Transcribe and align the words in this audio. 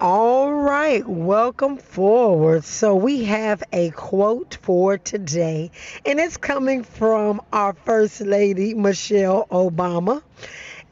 All 0.00 0.52
right, 0.52 1.04
welcome 1.04 1.76
forward. 1.76 2.62
So, 2.62 2.94
we 2.94 3.24
have 3.24 3.64
a 3.72 3.90
quote 3.90 4.56
for 4.62 4.96
today, 4.96 5.72
and 6.06 6.20
it's 6.20 6.36
coming 6.36 6.84
from 6.84 7.40
our 7.52 7.72
First 7.72 8.20
Lady, 8.20 8.74
Michelle 8.74 9.48
Obama. 9.50 10.22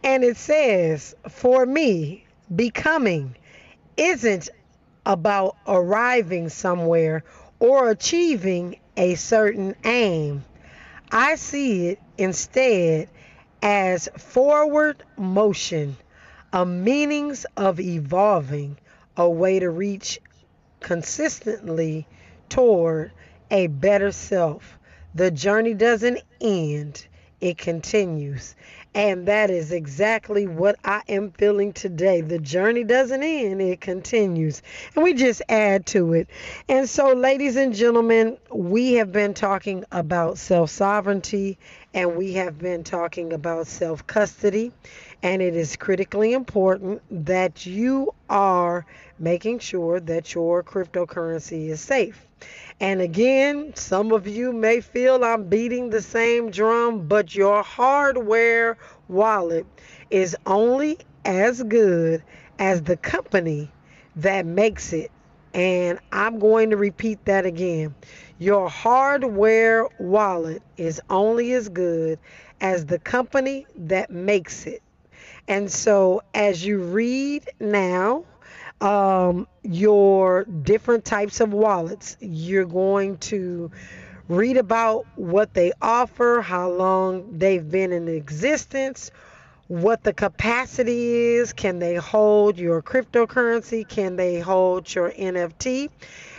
And 0.02 0.24
it 0.24 0.36
says, 0.36 1.14
For 1.28 1.64
me, 1.64 2.26
becoming 2.52 3.36
isn't 3.96 4.48
about 5.04 5.56
arriving 5.68 6.48
somewhere 6.48 7.22
or 7.60 7.90
achieving 7.90 8.80
a 8.96 9.14
certain 9.14 9.76
aim. 9.84 10.44
I 11.12 11.36
see 11.36 11.90
it 11.90 12.00
instead 12.18 13.08
as 13.62 14.08
forward 14.16 15.04
motion, 15.16 15.96
a 16.52 16.66
meanings 16.66 17.46
of 17.56 17.78
evolving 17.78 18.78
a 19.16 19.28
way 19.28 19.58
to 19.58 19.70
reach 19.70 20.20
consistently 20.80 22.06
toward 22.48 23.12
a 23.50 23.66
better 23.68 24.12
self. 24.12 24.78
The 25.14 25.30
journey 25.30 25.74
doesn't 25.74 26.20
end, 26.40 27.06
it 27.40 27.58
continues. 27.58 28.54
And 28.94 29.28
that 29.28 29.50
is 29.50 29.72
exactly 29.72 30.46
what 30.46 30.76
I 30.82 31.02
am 31.08 31.30
feeling 31.32 31.74
today. 31.74 32.22
The 32.22 32.38
journey 32.38 32.82
doesn't 32.82 33.22
end, 33.22 33.60
it 33.60 33.80
continues. 33.80 34.62
And 34.94 35.04
we 35.04 35.12
just 35.12 35.42
add 35.50 35.84
to 35.86 36.14
it. 36.14 36.28
And 36.66 36.88
so, 36.88 37.12
ladies 37.12 37.56
and 37.56 37.74
gentlemen, 37.74 38.38
we 38.50 38.94
have 38.94 39.12
been 39.12 39.34
talking 39.34 39.84
about 39.92 40.38
self 40.38 40.70
sovereignty 40.70 41.58
and 41.92 42.16
we 42.16 42.32
have 42.34 42.58
been 42.58 42.84
talking 42.84 43.34
about 43.34 43.66
self 43.66 44.06
custody. 44.06 44.72
And 45.22 45.42
it 45.42 45.54
is 45.54 45.76
critically 45.76 46.32
important 46.32 47.02
that 47.26 47.66
you 47.66 48.14
are 48.30 48.86
making 49.18 49.58
sure 49.58 50.00
that 50.00 50.34
your 50.34 50.62
cryptocurrency 50.62 51.68
is 51.68 51.80
safe. 51.80 52.26
And 52.80 53.00
again, 53.00 53.74
some 53.74 54.12
of 54.12 54.26
you 54.26 54.52
may 54.52 54.80
feel 54.80 55.24
I'm 55.24 55.44
beating 55.44 55.90
the 55.90 56.02
same 56.02 56.50
drum, 56.50 57.08
but 57.08 57.34
your 57.34 57.62
hardware 57.62 58.76
wallet 59.08 59.66
is 60.10 60.36
only 60.44 60.98
as 61.24 61.62
good 61.62 62.22
as 62.58 62.82
the 62.82 62.96
company 62.96 63.70
that 64.16 64.44
makes 64.46 64.92
it. 64.92 65.10
And 65.54 65.98
I'm 66.12 66.38
going 66.38 66.70
to 66.70 66.76
repeat 66.76 67.24
that 67.24 67.46
again. 67.46 67.94
Your 68.38 68.68
hardware 68.68 69.88
wallet 69.98 70.62
is 70.76 71.00
only 71.08 71.52
as 71.54 71.70
good 71.70 72.18
as 72.60 72.84
the 72.84 72.98
company 72.98 73.66
that 73.76 74.10
makes 74.10 74.66
it. 74.66 74.82
And 75.48 75.70
so, 75.70 76.22
as 76.34 76.64
you 76.64 76.78
read 76.80 77.48
now, 77.60 78.24
um, 78.80 79.46
your 79.62 80.44
different 80.44 81.04
types 81.04 81.40
of 81.40 81.52
wallets. 81.52 82.16
You're 82.20 82.64
going 82.64 83.18
to 83.18 83.70
read 84.28 84.56
about 84.56 85.06
what 85.16 85.54
they 85.54 85.72
offer, 85.80 86.40
how 86.40 86.70
long 86.70 87.38
they've 87.38 87.68
been 87.68 87.92
in 87.92 88.08
existence, 88.08 89.10
what 89.68 90.02
the 90.02 90.12
capacity 90.12 91.14
is. 91.14 91.52
Can 91.52 91.78
they 91.78 91.94
hold 91.96 92.58
your 92.58 92.82
cryptocurrency? 92.82 93.88
Can 93.88 94.16
they 94.16 94.40
hold 94.40 94.92
your 94.94 95.10
NFT? 95.10 95.90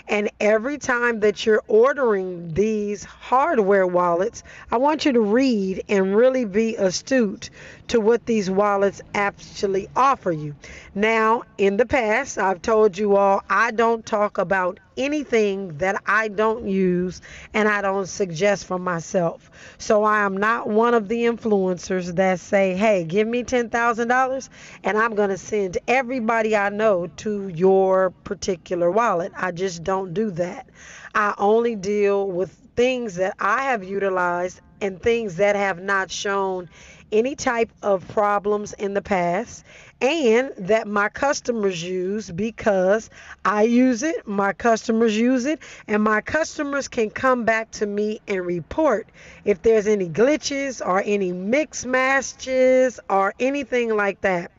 And 0.10 0.30
every 0.40 0.78
time 0.78 1.20
that 1.20 1.46
you're 1.46 1.64
ordering 1.68 2.54
these 2.54 3.04
hardware 3.04 3.86
wallets, 3.86 4.42
I 4.72 4.78
want 4.78 5.06
you 5.06 5.12
to 5.12 5.20
read 5.20 5.84
and 5.90 6.16
really 6.16 6.46
be 6.46 6.78
astute 6.78 7.50
to 7.88 8.00
what 8.00 8.26
these 8.26 8.50
wallets 8.50 9.02
actually 9.14 9.88
offer 9.96 10.32
you. 10.32 10.56
Now, 10.94 11.44
in 11.58 11.78
the 11.78 11.86
past, 11.86 12.38
I've 12.38 12.62
told 12.62 12.98
you 12.98 13.16
all 13.16 13.44
I 13.50 13.72
don't 13.72 14.06
talk 14.06 14.38
about 14.38 14.80
anything 14.98 15.78
that 15.78 16.02
I 16.06 16.28
don't 16.28 16.68
use 16.68 17.22
and 17.54 17.70
I 17.70 17.82
don't 17.82 18.08
suggest 18.08 18.66
for 18.66 18.80
myself. 18.80 19.52
So 19.78 20.04
I 20.04 20.22
am 20.22 20.36
not 20.36 20.68
one 20.68 20.94
of 20.94 21.08
the 21.08 21.24
influencers 21.26 22.16
that 22.16 22.40
say, 22.40 22.76
hey, 22.76 23.04
give 23.04 23.28
me 23.28 23.44
$10,000 23.44 24.50
and 24.84 24.98
I'm 24.98 25.16
going 25.16 25.30
to 25.30 25.38
send 25.38 25.78
everybody 25.88 26.56
I 26.56 26.70
know 26.70 27.08
to 27.18 27.48
your 27.50 28.10
particular 28.10 28.92
wallet. 28.92 29.32
I 29.36 29.52
just 29.52 29.84
don't 29.84 30.14
do 30.14 30.32
that. 30.32 30.68
I 31.14 31.34
only 31.38 31.76
deal 31.76 32.30
with 32.30 32.52
things 32.76 33.16
that 33.16 33.36
I 33.40 33.64
have 33.64 33.84
utilized 33.84 34.62
and 34.82 35.02
things 35.02 35.38
that 35.38 35.56
have 35.56 35.80
not 35.80 36.12
shown 36.12 36.70
any 37.12 37.36
type 37.36 37.72
of 37.82 38.08
problems 38.10 38.74
in 38.74 38.94
the 38.94 39.02
past 39.02 39.64
and 40.02 40.52
that 40.58 40.88
my 40.88 41.10
customers 41.10 41.82
use 41.82 42.30
because 42.30 43.10
I 43.44 43.64
use 43.64 44.04
it, 44.04 44.28
my 44.28 44.54
customers 44.54 45.18
use 45.18 45.46
it, 45.46 45.60
and 45.88 46.04
my 46.04 46.22
customers 46.22 46.88
can 46.88 47.10
come 47.10 47.46
back 47.46 47.72
to 47.72 47.86
me 47.86 48.22
and 48.28 48.46
report 48.46 49.08
if 49.44 49.62
there's 49.62 49.88
any 49.88 50.10
glitches 50.10 50.86
or 50.86 51.02
any 51.04 51.32
mix 51.32 51.86
matches 51.86 53.00
or 53.10 53.34
anything 53.40 53.96
like 53.96 54.22
that. 54.22 54.52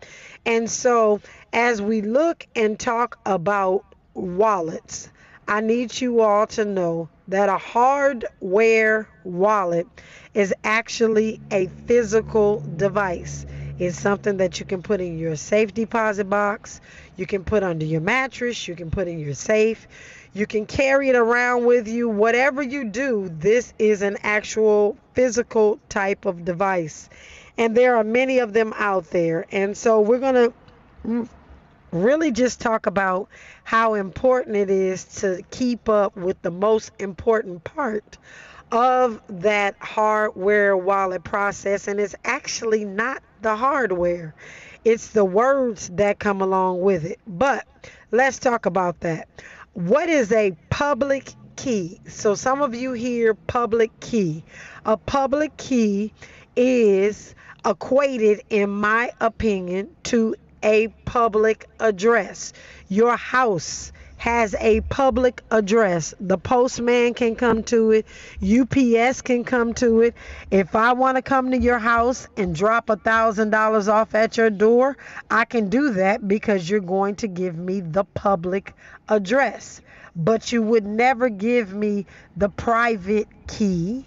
And 0.45 0.69
so, 0.69 1.21
as 1.53 1.81
we 1.81 2.01
look 2.01 2.47
and 2.57 2.79
talk 2.79 3.19
about 3.25 3.85
wallets, 4.15 5.11
I 5.49 5.63
need 5.63 5.99
you 5.99 6.21
all 6.21 6.47
to 6.49 6.67
know 6.67 7.09
that 7.29 7.49
a 7.49 7.57
hardware 7.57 9.09
wallet 9.25 9.87
is 10.35 10.53
actually 10.63 11.41
a 11.51 11.69
physical 11.87 12.63
device. 12.77 13.47
It's 13.79 13.99
something 13.99 14.37
that 14.37 14.61
you 14.61 14.67
can 14.67 14.83
put 14.83 15.01
in 15.01 15.19
your 15.19 15.37
safe 15.37 15.73
deposit 15.73 16.29
box, 16.29 16.83
you 17.17 17.25
can 17.25 17.45
put 17.45 17.63
under 17.63 17.87
your 17.87 18.03
mattress, 18.03 18.69
you 18.69 18.75
can 18.75 18.91
put 18.91 19.09
in 19.09 19.21
your 19.21 19.33
safe, 19.33 19.89
you 20.35 20.47
can 20.47 20.67
carry 20.67 21.09
it 21.09 21.17
around 21.17 21.65
with 21.65 21.89
you. 21.89 22.11
Whatever 22.11 22.61
you 22.61 22.85
do, 22.85 23.31
this 23.39 23.73
is 23.79 24.03
an 24.03 24.19
actual 24.23 24.99
physical 25.15 25.81
type 25.89 26.27
of 26.27 26.45
device. 26.45 27.09
And 27.57 27.75
there 27.75 27.97
are 27.97 28.05
many 28.05 28.41
of 28.41 28.53
them 28.53 28.75
out 28.77 29.05
there. 29.11 29.47
And 29.51 29.75
so 29.75 30.03
we're 30.03 30.19
going 30.19 30.35
to 30.35 30.53
mm, 31.07 31.29
really 31.93 32.31
just 32.31 32.61
talk 32.61 32.87
about 32.87 33.29
how 33.65 33.95
important 33.95 34.57
it 34.57 34.71
is 34.71 35.05
to 35.05 35.43
keep 35.51 35.89
up 35.89 36.17
with 36.17 36.41
the 36.43 36.51
most 36.51 36.93
important 36.99 37.65
part 37.65 38.19
of 38.71 39.21
that 39.29 39.77
hardware 39.81 40.77
wallet 40.77 41.25
process. 41.25 41.89
And 41.89 41.99
it's 42.01 42.15
actually 42.25 42.85
not 42.85 43.23
the 43.43 43.57
hardware, 43.57 44.35
it's 44.85 45.09
the 45.09 45.25
words 45.25 45.89
that 45.95 46.19
come 46.19 46.41
along 46.41 46.81
with 46.81 47.05
it. 47.05 47.19
But 47.27 47.67
let's 48.11 48.39
talk 48.39 48.67
about 48.67 49.01
that. 49.01 49.29
What 49.75 50.09
is 50.09 50.33
a 50.33 50.53
public 50.71 51.33
key? 51.57 52.01
So, 52.09 52.35
some 52.35 52.63
of 52.63 52.75
you 52.75 52.93
hear 52.93 53.35
public 53.35 53.99
key. 54.01 54.43
A 54.85 54.97
public 54.97 55.57
key 55.57 56.13
is 56.57 57.35
equated, 57.65 58.43
in 58.51 58.71
my 58.71 59.13
opinion, 59.21 59.91
to 60.05 60.35
a 60.63 60.89
public 61.05 61.69
address. 61.81 62.53
Your 62.89 63.17
house 63.17 63.93
has 64.19 64.55
a 64.59 64.81
public 64.83 65.43
address. 65.51 66.13
The 66.21 66.37
postman 66.37 67.15
can 67.15 67.37
come 67.37 67.63
to 67.65 67.93
it, 67.93 68.07
UPS 68.43 69.23
can 69.23 69.45
come 69.45 69.75
to 69.75 70.03
it. 70.03 70.15
If 70.51 70.75
I 70.75 70.93
want 70.93 71.17
to 71.17 71.23
come 71.23 71.53
to 71.53 71.59
your 71.59 71.79
house 71.79 72.29
and 72.37 72.55
drop 72.55 72.91
a 72.91 72.97
thousand 72.97 73.51
dollars 73.51 73.89
off 73.89 74.15
at 74.15 74.37
your 74.37 74.51
door, 74.51 74.97
I 75.31 75.45
can 75.45 75.71
do 75.71 75.93
that 75.93 76.27
because 76.27 76.69
you're 76.69 76.81
going 76.81 77.17
to 77.17 77.29
give 77.29 77.57
me 77.57 77.81
the 77.81 78.05
public 78.05 78.75
address. 79.09 79.81
But 80.17 80.51
you 80.51 80.63
would 80.63 80.85
never 80.85 81.29
give 81.29 81.73
me 81.73 82.07
the 82.37 82.49
private 82.49 83.29
key. 83.47 84.05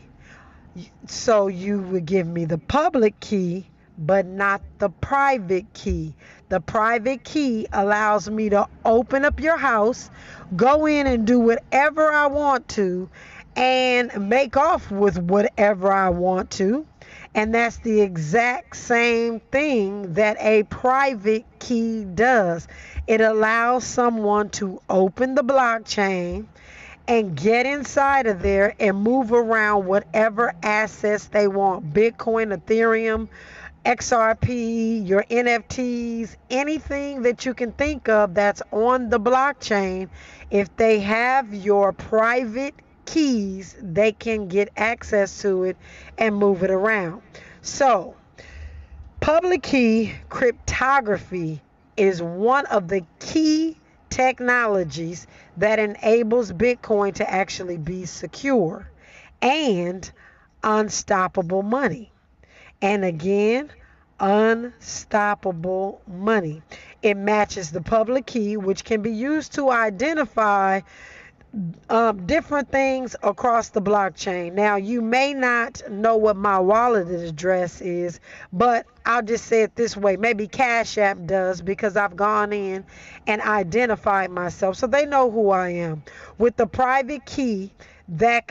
So 1.07 1.47
you 1.47 1.79
would 1.79 2.06
give 2.06 2.28
me 2.28 2.45
the 2.45 2.57
public 2.57 3.19
key 3.22 3.66
but 3.97 4.25
not 4.25 4.62
the 4.79 4.90
private 4.90 5.72
key. 5.74 6.13
The 6.50 6.59
private 6.59 7.24
key 7.24 7.68
allows 7.72 8.29
me 8.29 8.50
to 8.50 8.68
open 8.84 9.25
up 9.25 9.39
your 9.39 9.57
house, 9.57 10.10
go 10.56 10.86
in 10.86 11.07
and 11.07 11.25
do 11.25 11.39
whatever 11.39 12.12
I 12.12 12.27
want 12.27 12.68
to, 12.69 13.10
and 13.56 14.30
make 14.30 14.57
off 14.57 14.92
with 14.92 15.18
whatever 15.18 15.92
I 15.92 16.10
want 16.10 16.51
to. 16.51 16.86
And 17.33 17.54
that's 17.54 17.77
the 17.77 18.01
exact 18.01 18.75
same 18.75 19.39
thing 19.39 20.13
that 20.13 20.38
a 20.39 20.63
private 20.63 21.45
key 21.60 22.04
does. 22.04 22.68
It 23.07 23.21
allows 23.21 23.86
someone 23.86 24.50
to 24.51 24.81
open 24.89 25.36
the 25.36 25.44
blockchain 25.44 26.48
and 27.07 27.36
get 27.36 27.65
inside 27.65 28.27
of 28.27 28.42
there 28.42 28.75
and 28.80 28.98
move 28.98 29.31
around 29.31 29.86
whatever 29.86 30.54
assets 30.63 31.25
they 31.27 31.48
want 31.48 31.94
Bitcoin, 31.94 32.56
Ethereum, 32.56 33.27
XRP, 33.86 35.07
your 35.07 35.24
NFTs, 35.24 36.36
anything 36.51 37.24
that 37.24 37.45
you 37.45 37.56
can 37.56 37.72
think 37.72 38.07
of 38.07 38.36
that's 38.36 38.62
on 38.72 39.10
the 39.10 39.19
blockchain, 39.19 40.07
if 40.51 40.75
they 40.75 41.00
have 41.00 41.51
your 41.54 41.92
private 41.92 42.75
keys, 43.06 43.75
they 43.81 44.12
can 44.12 44.48
get 44.48 44.69
access 44.78 45.42
to 45.42 45.63
it 45.63 45.78
and 46.19 46.36
move 46.36 46.62
it 46.62 46.69
around. 46.69 47.24
So, 47.63 48.16
public 49.19 49.63
key 49.63 50.13
cryptography 50.30 51.62
is 51.98 52.22
one 52.22 52.68
of 52.68 52.88
the 52.88 53.04
key 53.19 53.77
technologies 54.12 55.25
that 55.57 55.80
enables 55.80 56.51
Bitcoin 56.51 57.16
to 57.16 57.27
actually 57.27 57.77
be 57.77 58.06
secure 58.06 58.88
and 59.42 60.12
unstoppable 60.63 61.63
money. 61.63 62.11
And 62.81 63.06
again, 63.06 63.72
unstoppable 64.19 66.01
money. 66.07 66.62
It 67.01 67.18
matches 67.18 67.72
the 67.72 67.81
public 67.81 68.25
key, 68.25 68.57
which 68.57 68.83
can 68.83 69.01
be 69.01 69.12
used 69.12 69.54
to 69.54 69.72
identify 69.72 70.81
um, 71.89 72.25
different 72.25 72.72
things 72.72 73.16
across 73.24 73.69
the 73.69 73.81
blockchain. 73.81 74.54
Now, 74.54 74.78
you 74.78 75.01
may 75.01 75.33
not 75.33 75.81
know 75.89 76.16
what 76.16 76.38
my 76.38 76.60
wallet 76.60 77.10
address 77.10 77.81
is, 77.81 78.19
but 78.54 78.86
I'll 79.06 79.22
just 79.24 79.45
say 79.45 79.63
it 79.63 79.75
this 79.75 79.98
way. 79.98 80.16
Maybe 80.16 80.48
Cash 80.48 80.98
App 80.98 81.25
does 81.25 81.62
because 81.62 81.98
I've 81.98 82.16
gone 82.16 82.54
in 82.54 82.86
and 83.27 83.42
identified 83.42 84.31
myself. 84.31 84.77
So 84.77 84.88
they 84.88 85.06
know 85.06 85.30
who 85.30 85.50
I 85.50 85.69
am. 85.69 86.04
With 86.38 86.56
the 86.56 86.68
private 86.68 87.25
key 87.25 87.72
that 88.07 88.48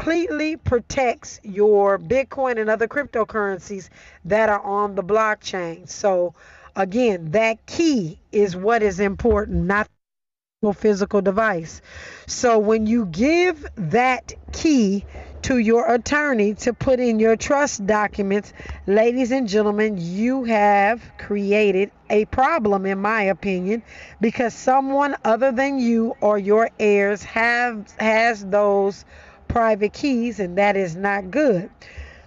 completely 0.00 0.56
protects 0.56 1.40
your 1.42 1.98
Bitcoin 1.98 2.58
and 2.58 2.70
other 2.70 2.88
cryptocurrencies 2.88 3.90
that 4.24 4.48
are 4.48 4.62
on 4.62 4.94
the 4.94 5.02
blockchain. 5.02 5.86
So, 5.86 6.34
again, 6.74 7.32
that 7.32 7.66
key 7.66 8.18
is 8.32 8.56
what 8.56 8.82
is 8.82 8.98
important, 8.98 9.66
not 9.66 9.86
your 10.62 10.72
physical 10.72 11.20
device. 11.20 11.82
So 12.26 12.58
when 12.58 12.86
you 12.86 13.06
give 13.06 13.66
that 13.76 14.32
key 14.52 15.04
to 15.42 15.58
your 15.58 15.92
attorney 15.92 16.54
to 16.54 16.72
put 16.72 16.98
in 16.98 17.18
your 17.18 17.36
trust 17.36 17.86
documents, 17.86 18.54
ladies 18.86 19.32
and 19.32 19.48
gentlemen, 19.48 19.96
you 19.98 20.44
have 20.44 21.02
created 21.18 21.90
a 22.08 22.24
problem, 22.26 22.86
in 22.86 23.00
my 23.00 23.24
opinion, 23.24 23.82
because 24.20 24.54
someone 24.54 25.16
other 25.24 25.52
than 25.52 25.78
you 25.78 26.16
or 26.22 26.38
your 26.38 26.70
heirs 26.78 27.22
have 27.22 27.90
has 27.98 28.44
those 28.46 29.04
private 29.52 29.92
keys, 29.92 30.40
and 30.40 30.58
that 30.58 30.76
is 30.76 30.96
not 30.96 31.30
good. 31.30 31.70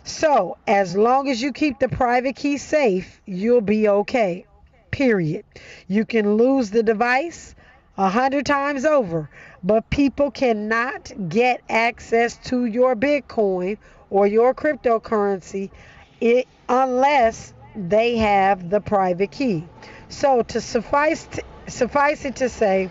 So 0.03 0.57
as 0.67 0.95
long 0.95 1.29
as 1.29 1.41
you 1.41 1.53
keep 1.53 1.79
the 1.79 1.89
private 1.89 2.35
key 2.35 2.57
safe, 2.57 3.21
you'll 3.25 3.61
be 3.61 3.87
okay. 3.87 4.45
Period. 4.91 5.45
You 5.87 6.05
can 6.05 6.35
lose 6.35 6.69
the 6.69 6.83
device 6.83 7.55
a 7.97 8.09
hundred 8.09 8.45
times 8.45 8.85
over. 8.85 9.29
But 9.63 9.89
people 9.89 10.29
cannot 10.31 11.11
get 11.29 11.61
access 11.69 12.37
to 12.49 12.65
your 12.65 12.95
Bitcoin 12.95 13.77
or 14.09 14.27
your 14.27 14.53
cryptocurrency 14.53 15.71
it, 16.19 16.47
unless 16.67 17.53
they 17.75 18.17
have 18.17 18.69
the 18.69 18.81
private 18.81 19.31
key. 19.31 19.65
So 20.09 20.41
to 20.43 20.61
suffice 20.61 21.25
to, 21.25 21.43
suffice 21.67 22.25
it 22.25 22.35
to 22.37 22.49
say 22.49 22.89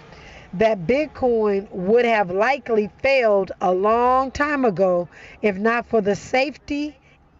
that 0.54 0.87
Bitcoin 0.87 1.70
would 1.70 2.04
have 2.04 2.31
likely 2.31 2.90
failed 3.02 3.52
a 3.60 3.72
long 3.72 4.31
time 4.31 4.64
ago 4.64 5.08
if 5.40 5.56
not 5.56 5.87
for 5.87 6.00
the 6.00 6.14
safety 6.14 6.96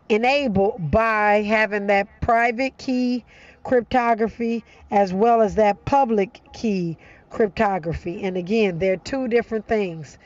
enabled 0.09 0.91
by 0.91 1.43
having 1.43 1.87
that 1.88 2.09
private 2.20 2.76
key 2.79 3.25
cryptography 3.64 4.64
as 4.91 5.12
well 5.12 5.41
as 5.41 5.55
that 5.55 5.85
public 5.85 6.41
key 6.53 6.97
cryptography. 7.31 8.23
And 8.23 8.37
again, 8.37 8.79
they're 8.79 8.97
two 8.97 9.29
different 9.29 9.67
things. 9.67 10.19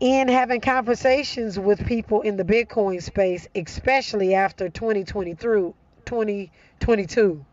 In 0.00 0.26
having 0.28 0.60
conversations 0.60 1.58
with 1.58 1.86
people 1.86 2.22
in 2.22 2.36
the 2.36 2.44
Bitcoin 2.44 3.00
space, 3.02 3.46
especially 3.54 4.34
after 4.34 4.68
2020 4.68 5.34
through 5.34 5.74
2022, 6.06 7.44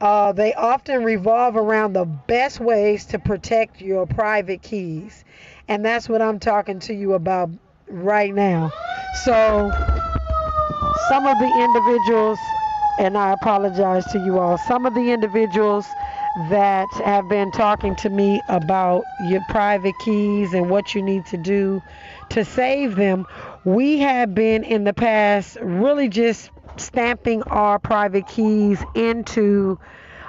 uh, 0.00 0.32
they 0.32 0.54
often 0.54 1.02
revolve 1.04 1.56
around 1.56 1.92
the 1.94 2.04
best 2.04 2.60
ways 2.60 3.06
to 3.06 3.18
protect 3.18 3.80
your 3.80 4.06
private 4.06 4.62
keys. 4.62 5.24
And 5.68 5.84
that's 5.84 6.08
what 6.08 6.22
I'm 6.22 6.38
talking 6.38 6.78
to 6.80 6.94
you 6.94 7.14
about 7.14 7.50
right 7.88 8.32
now. 8.34 8.72
So, 9.12 9.72
some 10.92 11.26
of 11.26 11.38
the 11.38 11.50
individuals, 11.50 12.54
and 12.98 13.16
I 13.16 13.32
apologize 13.32 14.06
to 14.08 14.18
you 14.18 14.38
all, 14.38 14.58
some 14.58 14.86
of 14.86 14.94
the 14.94 15.12
individuals 15.12 15.94
that 16.34 16.92
have 16.94 17.28
been 17.28 17.50
talking 17.50 17.94
to 17.96 18.10
me 18.10 18.42
about 18.48 19.08
your 19.18 19.40
private 19.40 19.98
keys 19.98 20.54
and 20.54 20.70
what 20.70 20.94
you 20.94 21.02
need 21.02 21.26
to 21.26 21.36
do 21.36 21.82
to 22.30 22.44
save 22.44 22.96
them. 22.96 23.26
We 23.64 23.98
have 23.98 24.34
been 24.34 24.64
in 24.64 24.84
the 24.84 24.94
past 24.94 25.56
really 25.60 26.08
just 26.08 26.50
stamping 26.80 27.42
our 27.44 27.78
private 27.78 28.26
keys 28.26 28.82
into 28.94 29.78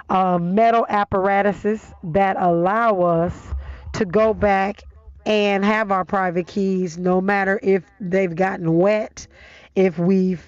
uh, 0.09 0.37
metal 0.37 0.85
apparatuses 0.89 1.93
that 2.03 2.35
allow 2.39 3.01
us 3.01 3.53
to 3.93 4.05
go 4.05 4.33
back 4.33 4.83
and 5.25 5.63
have 5.63 5.91
our 5.91 6.05
private 6.05 6.47
keys 6.47 6.97
no 6.97 7.21
matter 7.21 7.59
if 7.61 7.83
they've 7.99 8.35
gotten 8.35 8.77
wet, 8.77 9.27
if 9.75 9.97
we've 9.99 10.43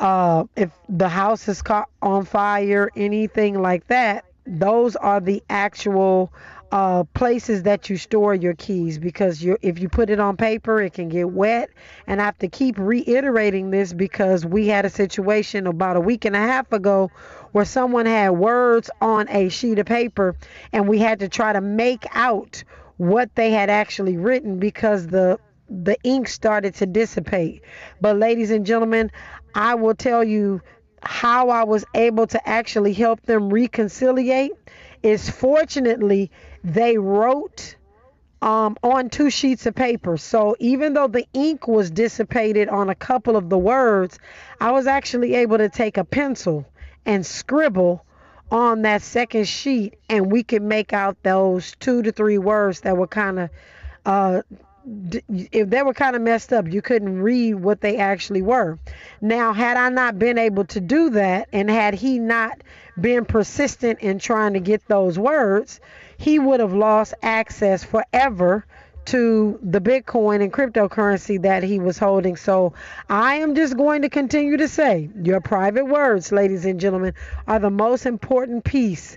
uh, 0.00 0.44
if 0.56 0.70
the 0.88 1.08
house 1.08 1.46
is 1.48 1.62
caught 1.62 1.88
on 2.02 2.24
fire, 2.24 2.90
anything 2.96 3.62
like 3.62 3.86
that, 3.86 4.24
those 4.46 4.96
are 4.96 5.20
the 5.20 5.42
actual 5.48 6.32
uh, 6.72 7.04
places 7.12 7.64
that 7.64 7.90
you 7.90 7.98
store 7.98 8.34
your 8.34 8.54
keys 8.54 8.98
because 8.98 9.44
if 9.60 9.78
you 9.78 9.90
put 9.90 10.08
it 10.08 10.18
on 10.18 10.38
paper 10.38 10.80
it 10.80 10.94
can 10.94 11.10
get 11.10 11.30
wet. 11.30 11.68
And 12.06 12.20
I 12.20 12.24
have 12.24 12.38
to 12.38 12.48
keep 12.48 12.78
reiterating 12.78 13.70
this 13.70 13.92
because 13.92 14.46
we 14.46 14.66
had 14.68 14.86
a 14.86 14.90
situation 14.90 15.66
about 15.66 15.96
a 15.96 16.00
week 16.00 16.24
and 16.24 16.34
a 16.34 16.38
half 16.38 16.72
ago 16.72 17.10
where 17.52 17.66
someone 17.66 18.06
had 18.06 18.30
words 18.30 18.88
on 19.02 19.28
a 19.28 19.50
sheet 19.50 19.78
of 19.78 19.86
paper 19.86 20.34
and 20.72 20.88
we 20.88 20.98
had 20.98 21.20
to 21.20 21.28
try 21.28 21.52
to 21.52 21.60
make 21.60 22.06
out 22.14 22.64
what 22.96 23.34
they 23.34 23.50
had 23.50 23.68
actually 23.68 24.16
written 24.16 24.58
because 24.58 25.06
the 25.08 25.38
the 25.68 25.96
ink 26.04 26.28
started 26.28 26.74
to 26.74 26.86
dissipate. 26.86 27.62
But 28.00 28.18
ladies 28.18 28.50
and 28.50 28.64
gentlemen 28.64 29.10
I 29.54 29.74
will 29.74 29.94
tell 29.94 30.24
you 30.24 30.62
how 31.02 31.50
I 31.50 31.64
was 31.64 31.84
able 31.94 32.26
to 32.28 32.48
actually 32.48 32.94
help 32.94 33.20
them 33.22 33.50
reconciliate 33.50 34.52
is 35.02 35.28
fortunately 35.28 36.30
they 36.64 36.98
wrote 36.98 37.76
um, 38.40 38.76
on 38.82 39.08
two 39.08 39.30
sheets 39.30 39.66
of 39.66 39.74
paper. 39.74 40.16
So 40.16 40.56
even 40.58 40.94
though 40.94 41.06
the 41.06 41.26
ink 41.32 41.68
was 41.68 41.90
dissipated 41.90 42.68
on 42.68 42.90
a 42.90 42.94
couple 42.94 43.36
of 43.36 43.48
the 43.48 43.58
words, 43.58 44.18
I 44.60 44.72
was 44.72 44.86
actually 44.86 45.34
able 45.34 45.58
to 45.58 45.68
take 45.68 45.96
a 45.96 46.04
pencil 46.04 46.66
and 47.06 47.24
scribble 47.24 48.04
on 48.50 48.82
that 48.82 49.00
second 49.00 49.48
sheet, 49.48 49.98
and 50.10 50.30
we 50.30 50.42
could 50.42 50.62
make 50.62 50.92
out 50.92 51.16
those 51.22 51.74
two 51.80 52.02
to 52.02 52.12
three 52.12 52.36
words 52.36 52.80
that 52.80 52.96
were 52.96 53.06
kind 53.06 53.38
of 53.38 53.50
uh, 54.04 54.42
if 54.84 55.68
they 55.70 55.82
were 55.82 55.94
kind 55.94 56.16
of 56.16 56.22
messed 56.22 56.52
up, 56.52 56.70
you 56.70 56.82
couldn't 56.82 57.20
read 57.20 57.54
what 57.54 57.80
they 57.80 57.98
actually 57.98 58.42
were. 58.42 58.78
Now, 59.20 59.52
had 59.52 59.76
I 59.76 59.88
not 59.90 60.18
been 60.18 60.38
able 60.38 60.64
to 60.66 60.80
do 60.80 61.10
that, 61.10 61.48
and 61.52 61.70
had 61.70 61.94
he 61.94 62.18
not 62.18 62.62
been 63.00 63.24
persistent 63.24 64.00
in 64.00 64.18
trying 64.18 64.54
to 64.54 64.60
get 64.60 64.86
those 64.88 65.18
words, 65.18 65.80
he 66.18 66.38
would 66.38 66.60
have 66.60 66.74
lost 66.74 67.14
access 67.22 67.84
forever 67.84 68.64
to 69.04 69.58
the 69.62 69.80
Bitcoin 69.80 70.42
and 70.42 70.52
cryptocurrency 70.52 71.42
that 71.42 71.62
he 71.62 71.80
was 71.80 71.98
holding. 71.98 72.36
So 72.36 72.74
I 73.08 73.36
am 73.36 73.54
just 73.54 73.76
going 73.76 74.02
to 74.02 74.08
continue 74.08 74.56
to 74.58 74.68
say 74.68 75.10
your 75.22 75.40
private 75.40 75.86
words, 75.86 76.30
ladies 76.30 76.64
and 76.64 76.78
gentlemen, 76.78 77.14
are 77.46 77.58
the 77.58 77.70
most 77.70 78.06
important 78.06 78.64
piece 78.64 79.16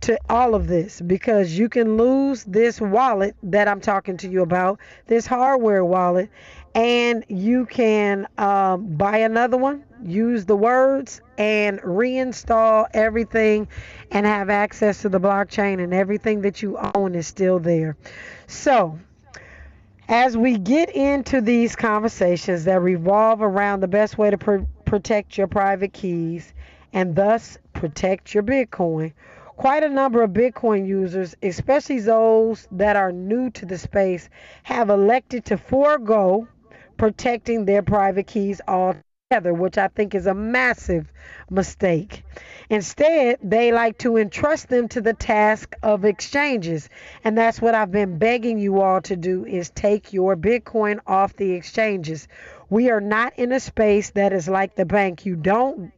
to 0.00 0.18
all 0.28 0.54
of 0.54 0.66
this 0.68 1.00
because 1.00 1.58
you 1.58 1.68
can 1.68 1.96
lose 1.96 2.44
this 2.44 2.80
wallet 2.80 3.34
that 3.42 3.68
I'm 3.68 3.80
talking 3.80 4.16
to 4.18 4.28
you 4.28 4.42
about, 4.42 4.78
this 5.06 5.26
hardware 5.26 5.84
wallet, 5.84 6.30
and 6.74 7.24
you 7.28 7.66
can 7.66 8.28
um, 8.38 8.96
buy 8.96 9.18
another 9.18 9.56
one, 9.56 9.82
use 10.04 10.44
the 10.44 10.56
words, 10.56 11.20
and 11.36 11.80
reinstall 11.80 12.86
everything 12.94 13.66
and 14.10 14.24
have 14.26 14.50
access 14.50 15.02
to 15.02 15.08
the 15.08 15.18
blockchain, 15.20 15.82
and 15.82 15.92
everything 15.92 16.42
that 16.42 16.62
you 16.62 16.78
own 16.94 17.14
is 17.14 17.26
still 17.26 17.58
there. 17.58 17.96
So, 18.46 18.98
as 20.08 20.36
we 20.36 20.56
get 20.56 20.88
into 20.90 21.40
these 21.40 21.76
conversations 21.76 22.64
that 22.64 22.80
revolve 22.80 23.42
around 23.42 23.80
the 23.80 23.88
best 23.88 24.16
way 24.16 24.30
to 24.30 24.38
pr- 24.38 24.58
protect 24.84 25.36
your 25.36 25.48
private 25.48 25.92
keys 25.92 26.54
and 26.92 27.14
thus 27.14 27.58
protect 27.74 28.32
your 28.32 28.42
Bitcoin, 28.42 29.12
Quite 29.58 29.82
a 29.82 29.88
number 29.88 30.22
of 30.22 30.30
Bitcoin 30.30 30.86
users, 30.86 31.34
especially 31.42 31.98
those 31.98 32.68
that 32.70 32.94
are 32.94 33.10
new 33.10 33.50
to 33.50 33.66
the 33.66 33.76
space, 33.76 34.30
have 34.62 34.88
elected 34.88 35.46
to 35.46 35.56
forego 35.56 36.46
protecting 36.96 37.64
their 37.64 37.82
private 37.82 38.28
keys 38.28 38.60
altogether, 38.68 39.52
which 39.52 39.76
I 39.76 39.88
think 39.88 40.14
is 40.14 40.28
a 40.28 40.34
massive 40.34 41.12
mistake. 41.50 42.22
Instead, 42.70 43.40
they 43.42 43.72
like 43.72 43.98
to 43.98 44.16
entrust 44.16 44.68
them 44.68 44.86
to 44.90 45.00
the 45.00 45.12
task 45.12 45.74
of 45.82 46.04
exchanges. 46.04 46.88
And 47.24 47.36
that's 47.36 47.60
what 47.60 47.74
I've 47.74 47.90
been 47.90 48.16
begging 48.16 48.60
you 48.60 48.80
all 48.80 49.00
to 49.02 49.16
do 49.16 49.44
is 49.44 49.70
take 49.70 50.12
your 50.12 50.36
Bitcoin 50.36 51.00
off 51.04 51.34
the 51.34 51.50
exchanges. 51.50 52.28
We 52.70 52.90
are 52.90 53.00
not 53.00 53.36
in 53.36 53.50
a 53.50 53.58
space 53.58 54.10
that 54.10 54.32
is 54.32 54.48
like 54.48 54.76
the 54.76 54.86
bank. 54.86 55.26
You 55.26 55.34
don't 55.34 55.90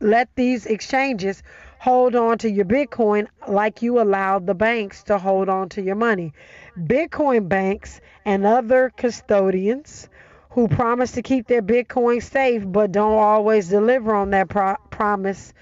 let 0.00 0.28
these 0.34 0.66
exchanges 0.66 1.42
hold 1.78 2.14
on 2.14 2.38
to 2.38 2.50
your 2.50 2.64
Bitcoin 2.64 3.26
like 3.46 3.82
you 3.82 4.00
allowed 4.00 4.46
the 4.46 4.54
banks 4.54 5.02
to 5.04 5.18
hold 5.18 5.48
on 5.48 5.68
to 5.70 5.82
your 5.82 5.94
money. 5.94 6.32
Bitcoin 6.78 7.48
banks 7.48 8.00
and 8.24 8.44
other 8.44 8.92
custodians 8.96 10.08
who 10.50 10.68
promise 10.68 11.12
to 11.12 11.22
keep 11.22 11.46
their 11.46 11.62
Bitcoin 11.62 12.22
safe 12.22 12.62
but 12.66 12.92
don't 12.92 13.18
always 13.18 13.68
deliver 13.68 14.14
on 14.14 14.30
that 14.30 14.48
pro- 14.48 14.76
promise 14.90 15.52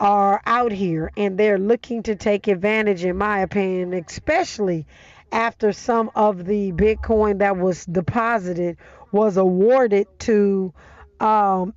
are 0.00 0.40
out 0.46 0.72
here 0.72 1.10
and 1.16 1.38
they're 1.38 1.58
looking 1.58 2.02
to 2.02 2.16
take 2.16 2.46
advantage, 2.48 3.04
in 3.04 3.16
my 3.16 3.40
opinion, 3.40 3.92
especially 3.94 4.86
after 5.32 5.72
some 5.72 6.10
of 6.14 6.44
the 6.44 6.72
Bitcoin 6.72 7.38
that 7.38 7.56
was 7.56 7.84
deposited 7.86 8.76
was 9.12 9.36
awarded 9.36 10.06
to 10.20 10.72
um, 11.20 11.74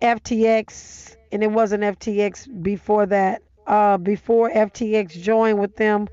FTX, 0.00 1.15
and 1.32 1.42
it 1.42 1.50
wasn't 1.50 1.82
FTX 1.82 2.62
before 2.62 3.06
that. 3.06 3.42
Uh, 3.66 3.98
before 3.98 4.48
FTX 4.48 5.20
joined 5.20 5.58
with 5.58 5.74
them, 5.74 6.08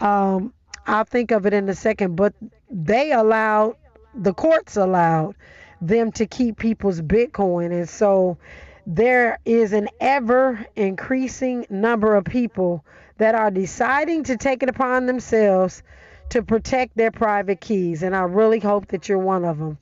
um, 0.00 0.52
I'll 0.86 1.04
think 1.04 1.30
of 1.30 1.46
it 1.46 1.54
in 1.54 1.68
a 1.68 1.74
second. 1.74 2.16
But 2.16 2.34
they 2.70 3.12
allowed 3.12 3.76
the 4.14 4.34
courts 4.34 4.76
allowed 4.76 5.36
them 5.80 6.10
to 6.12 6.26
keep 6.26 6.58
people's 6.58 7.00
Bitcoin, 7.00 7.72
and 7.72 7.88
so 7.88 8.36
there 8.86 9.38
is 9.44 9.74
an 9.74 9.88
ever 10.00 10.64
increasing 10.74 11.66
number 11.68 12.16
of 12.16 12.24
people 12.24 12.84
that 13.18 13.34
are 13.34 13.50
deciding 13.50 14.24
to 14.24 14.36
take 14.36 14.62
it 14.62 14.68
upon 14.68 15.06
themselves 15.06 15.82
to 16.30 16.42
protect 16.42 16.96
their 16.96 17.10
private 17.10 17.60
keys. 17.60 18.02
And 18.02 18.16
I 18.16 18.22
really 18.22 18.60
hope 18.60 18.88
that 18.88 19.08
you're 19.08 19.18
one 19.18 19.44
of 19.44 19.58
them. 19.58 19.78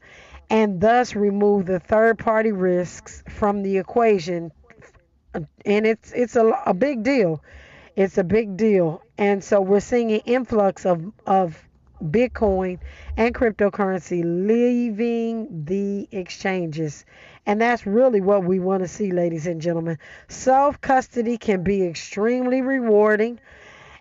And 0.50 0.80
thus 0.80 1.14
remove 1.14 1.66
the 1.66 1.80
third 1.80 2.18
party 2.18 2.52
risks 2.52 3.22
from 3.28 3.62
the 3.62 3.78
equation. 3.78 4.52
And 5.64 5.86
it's 5.86 6.12
it's 6.12 6.36
a, 6.36 6.46
a 6.66 6.74
big 6.74 7.02
deal. 7.02 7.42
It's 7.96 8.18
a 8.18 8.24
big 8.24 8.58
deal. 8.58 9.02
And 9.16 9.42
so 9.42 9.62
we're 9.62 9.80
seeing 9.80 10.12
an 10.12 10.20
influx 10.26 10.84
of, 10.84 11.12
of 11.26 11.66
Bitcoin 12.02 12.78
and 13.16 13.34
cryptocurrency 13.34 14.22
leaving 14.22 15.64
the 15.64 16.06
exchanges. 16.12 17.06
And 17.46 17.58
that's 17.58 17.86
really 17.86 18.20
what 18.20 18.44
we 18.44 18.58
want 18.58 18.82
to 18.82 18.88
see, 18.88 19.12
ladies 19.12 19.46
and 19.46 19.62
gentlemen. 19.62 19.98
Self 20.28 20.78
custody 20.82 21.38
can 21.38 21.62
be 21.62 21.86
extremely 21.86 22.60
rewarding. 22.60 23.40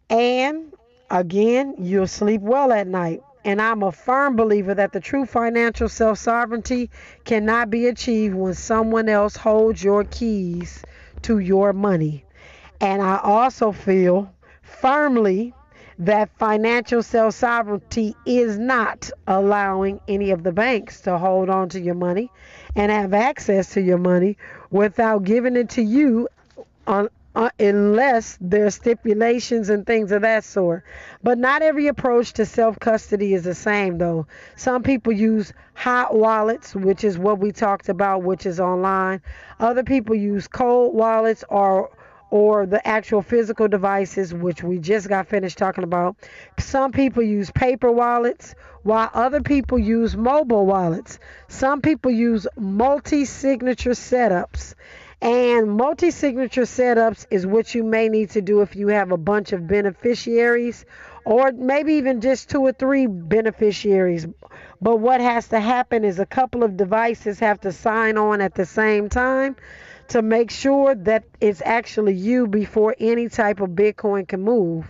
And 0.09 0.73
again, 1.09 1.75
you'll 1.79 2.07
sleep 2.07 2.41
well 2.41 2.73
at 2.73 2.87
night. 2.87 3.23
And 3.45 3.61
I'm 3.61 3.81
a 3.81 3.93
firm 3.93 4.35
believer 4.35 4.73
that 4.73 4.91
the 4.91 4.99
true 4.99 5.25
financial 5.25 5.87
self 5.87 6.17
sovereignty 6.17 6.89
cannot 7.23 7.69
be 7.69 7.87
achieved 7.87 8.35
when 8.35 8.55
someone 8.55 9.07
else 9.07 9.37
holds 9.37 9.81
your 9.81 10.03
keys 10.03 10.83
to 11.25 11.39
your 11.39 11.73
money. 11.73 12.23
And 12.81 13.01
I 13.01 13.19
also 13.23 13.71
feel 13.71 14.31
firmly 14.61 15.53
that 15.97 16.29
financial 16.37 17.01
self 17.01 17.33
sovereignty 17.33 18.15
is 18.25 18.59
not 18.59 19.09
allowing 19.27 19.99
any 20.07 20.31
of 20.31 20.43
the 20.43 20.51
banks 20.51 21.01
to 21.01 21.17
hold 21.17 21.49
on 21.49 21.69
to 21.69 21.79
your 21.79 21.95
money 21.95 22.29
and 22.75 22.91
have 22.91 23.13
access 23.13 23.73
to 23.73 23.81
your 23.81 23.97
money 23.97 24.37
without 24.69 25.23
giving 25.23 25.55
it 25.55 25.69
to 25.69 25.81
you 25.81 26.27
on, 26.85 27.09
uh, 27.35 27.49
unless 27.59 28.37
there 28.39 28.65
are 28.65 28.71
stipulations 28.71 29.69
and 29.69 29.85
things 29.85 30.11
of 30.11 30.21
that 30.21 30.43
sort. 30.43 30.83
But 31.21 31.37
not 31.37 31.61
every 31.61 31.87
approach 31.87 32.33
to 32.33 32.45
self 32.45 32.79
custody 32.79 33.33
is 33.33 33.43
the 33.43 33.55
same, 33.55 33.97
though. 33.97 34.27
Some 34.55 34.83
people 34.83 35.13
use 35.13 35.53
hot 35.73 36.15
wallets, 36.15 36.73
which 36.75 37.03
is 37.03 37.17
what 37.17 37.39
we 37.39 37.51
talked 37.51 37.89
about, 37.89 38.23
which 38.23 38.45
is 38.45 38.59
online. 38.59 39.21
Other 39.59 39.83
people 39.83 40.15
use 40.15 40.47
cold 40.47 40.95
wallets 40.95 41.43
or 41.49 41.91
or 42.31 42.65
the 42.65 42.85
actual 42.87 43.21
physical 43.21 43.67
devices, 43.67 44.33
which 44.33 44.63
we 44.63 44.79
just 44.79 45.07
got 45.07 45.27
finished 45.27 45.57
talking 45.57 45.83
about. 45.83 46.17
Some 46.59 46.91
people 46.91 47.23
use 47.23 47.51
paper 47.51 47.91
wallets, 47.91 48.55
while 48.83 49.09
other 49.13 49.41
people 49.41 49.79
use 49.79 50.17
mobile 50.17 50.65
wallets. 50.65 51.19
Some 51.47 51.81
people 51.81 52.11
use 52.11 52.47
multi 52.57 53.25
signature 53.25 53.91
setups. 53.91 54.73
And 55.25 55.71
multi 55.71 56.11
signature 56.11 56.65
setups 56.65 57.25
is 57.31 57.47
what 57.47 57.73
you 57.73 57.83
may 57.83 58.09
need 58.09 58.29
to 58.31 58.43
do 58.43 58.61
if 58.61 58.75
you 58.75 58.89
have 58.89 59.11
a 59.11 59.17
bunch 59.17 59.53
of 59.53 59.65
beneficiaries 59.65 60.85
or 61.25 61.51
maybe 61.51 61.95
even 61.95 62.21
just 62.21 62.47
two 62.47 62.61
or 62.61 62.73
three 62.73 63.07
beneficiaries. 63.07 64.27
But 64.79 64.97
what 64.97 65.21
has 65.21 65.47
to 65.47 65.59
happen 65.59 66.05
is 66.05 66.19
a 66.19 66.27
couple 66.27 66.63
of 66.63 66.77
devices 66.77 67.39
have 67.39 67.59
to 67.61 67.71
sign 67.71 68.19
on 68.19 68.39
at 68.39 68.53
the 68.53 68.67
same 68.67 69.09
time 69.09 69.55
to 70.09 70.21
make 70.21 70.51
sure 70.51 70.93
that 70.93 71.23
it's 71.41 71.63
actually 71.65 72.13
you 72.13 72.45
before 72.45 72.95
any 72.99 73.27
type 73.27 73.61
of 73.61 73.71
Bitcoin 73.71 74.27
can 74.27 74.43
move. 74.43 74.85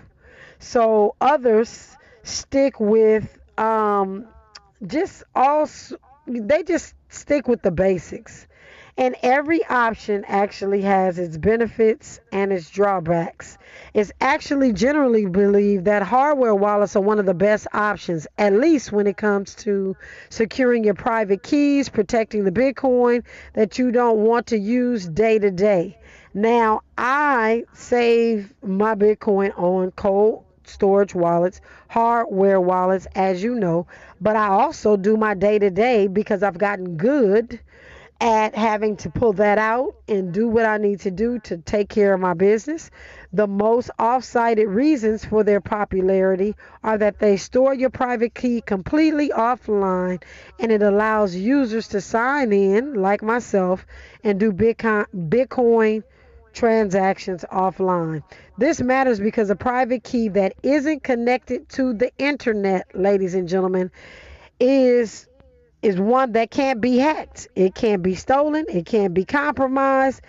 So 0.60 1.16
others 1.22 1.96
stick 2.24 2.78
with 2.82 3.40
um, 3.58 4.28
just 4.86 5.24
all, 5.34 5.70
they 6.28 6.64
just 6.64 6.94
stick 7.08 7.48
with 7.48 7.62
the 7.62 7.72
basics. 7.72 8.48
And 8.98 9.18
every 9.24 9.66
option 9.66 10.24
actually 10.26 10.82
has 10.84 11.20
its 11.20 11.36
benefits 11.36 12.22
and 12.32 12.54
its 12.54 12.70
drawbacks. 12.70 13.58
It's 13.94 14.14
actually 14.22 14.72
generally 14.72 15.26
believed 15.26 15.84
that 15.86 16.02
hardware 16.02 16.56
wallets 16.56 16.96
are 16.96 17.02
one 17.02 17.20
of 17.20 17.26
the 17.26 17.34
best 17.34 17.68
options, 17.74 18.26
at 18.38 18.54
least 18.54 18.94
when 18.94 19.06
it 19.06 19.18
comes 19.18 19.54
to 19.56 19.98
securing 20.30 20.86
your 20.86 20.94
private 20.94 21.44
keys, 21.44 21.90
protecting 21.90 22.46
the 22.46 22.52
Bitcoin 22.52 23.24
that 23.54 23.78
you 23.78 23.92
don't 23.92 24.20
want 24.20 24.48
to 24.48 24.58
use 24.58 25.10
day 25.10 25.40
to 25.40 25.52
day. 25.52 25.98
Now, 26.34 26.82
I 26.98 27.66
save 27.74 28.54
my 28.64 28.96
Bitcoin 28.96 29.58
on 29.60 29.92
cold 29.92 30.46
storage 30.64 31.14
wallets, 31.14 31.60
hardware 31.90 32.62
wallets, 32.62 33.08
as 33.16 33.44
you 33.44 33.56
know, 33.56 33.88
but 34.22 34.38
I 34.38 34.48
also 34.48 34.98
do 34.98 35.18
my 35.18 35.34
day 35.34 35.60
to 35.60 35.70
day 35.70 36.08
because 36.08 36.44
I've 36.44 36.58
gotten 36.58 36.98
good 36.98 37.60
at 38.22 38.56
having 38.56 38.96
to 38.96 39.10
pull 39.10 39.34
that 39.34 39.58
out 39.58 39.96
and 40.08 40.34
do 40.34 40.48
what 40.48 40.66
I 40.66 40.78
need 40.78 41.02
to 41.02 41.12
do 41.12 41.38
to 41.40 41.58
take 41.58 41.90
care 41.90 42.14
of 42.14 42.20
my 42.22 42.34
business. 42.34 42.90
The 43.34 43.48
most 43.48 43.92
off-cited 44.00 44.68
reasons 44.68 45.26
for 45.26 45.44
their 45.44 45.60
popularity 45.60 46.56
are 46.84 46.98
that 46.98 47.20
they 47.20 47.36
store 47.36 47.74
your 47.74 47.90
private 47.90 48.34
key 48.34 48.62
completely 48.62 49.30
offline 49.30 50.24
and 50.60 50.72
it 50.72 50.82
allows 50.82 51.36
users 51.36 51.90
to 51.90 52.00
sign 52.00 52.54
in, 52.54 52.94
like 52.94 53.22
myself, 53.22 53.86
and 54.24 54.40
do 54.40 54.54
Bitcoin 54.54 56.04
transactions 56.54 57.44
offline. 57.52 58.24
This 58.58 58.80
matters 58.82 59.20
because 59.20 59.50
a 59.50 59.58
private 59.58 60.06
key 60.06 60.30
that 60.30 60.54
isn't 60.64 61.04
connected 61.04 61.68
to 61.70 61.94
the 61.94 62.12
internet, 62.18 62.88
ladies 62.94 63.36
and 63.36 63.50
gentlemen, 63.50 63.92
is 64.58 65.28
is 65.86 66.00
one 66.00 66.32
that 66.32 66.50
can't 66.50 66.82
be 66.82 66.98
hacked. 66.98 67.48
It 67.56 67.76
can't 67.76 68.02
be 68.02 68.16
stolen. 68.16 68.66
It 68.68 68.88
can't 68.88 69.14
be 69.14 69.24
compromised. 69.24 70.20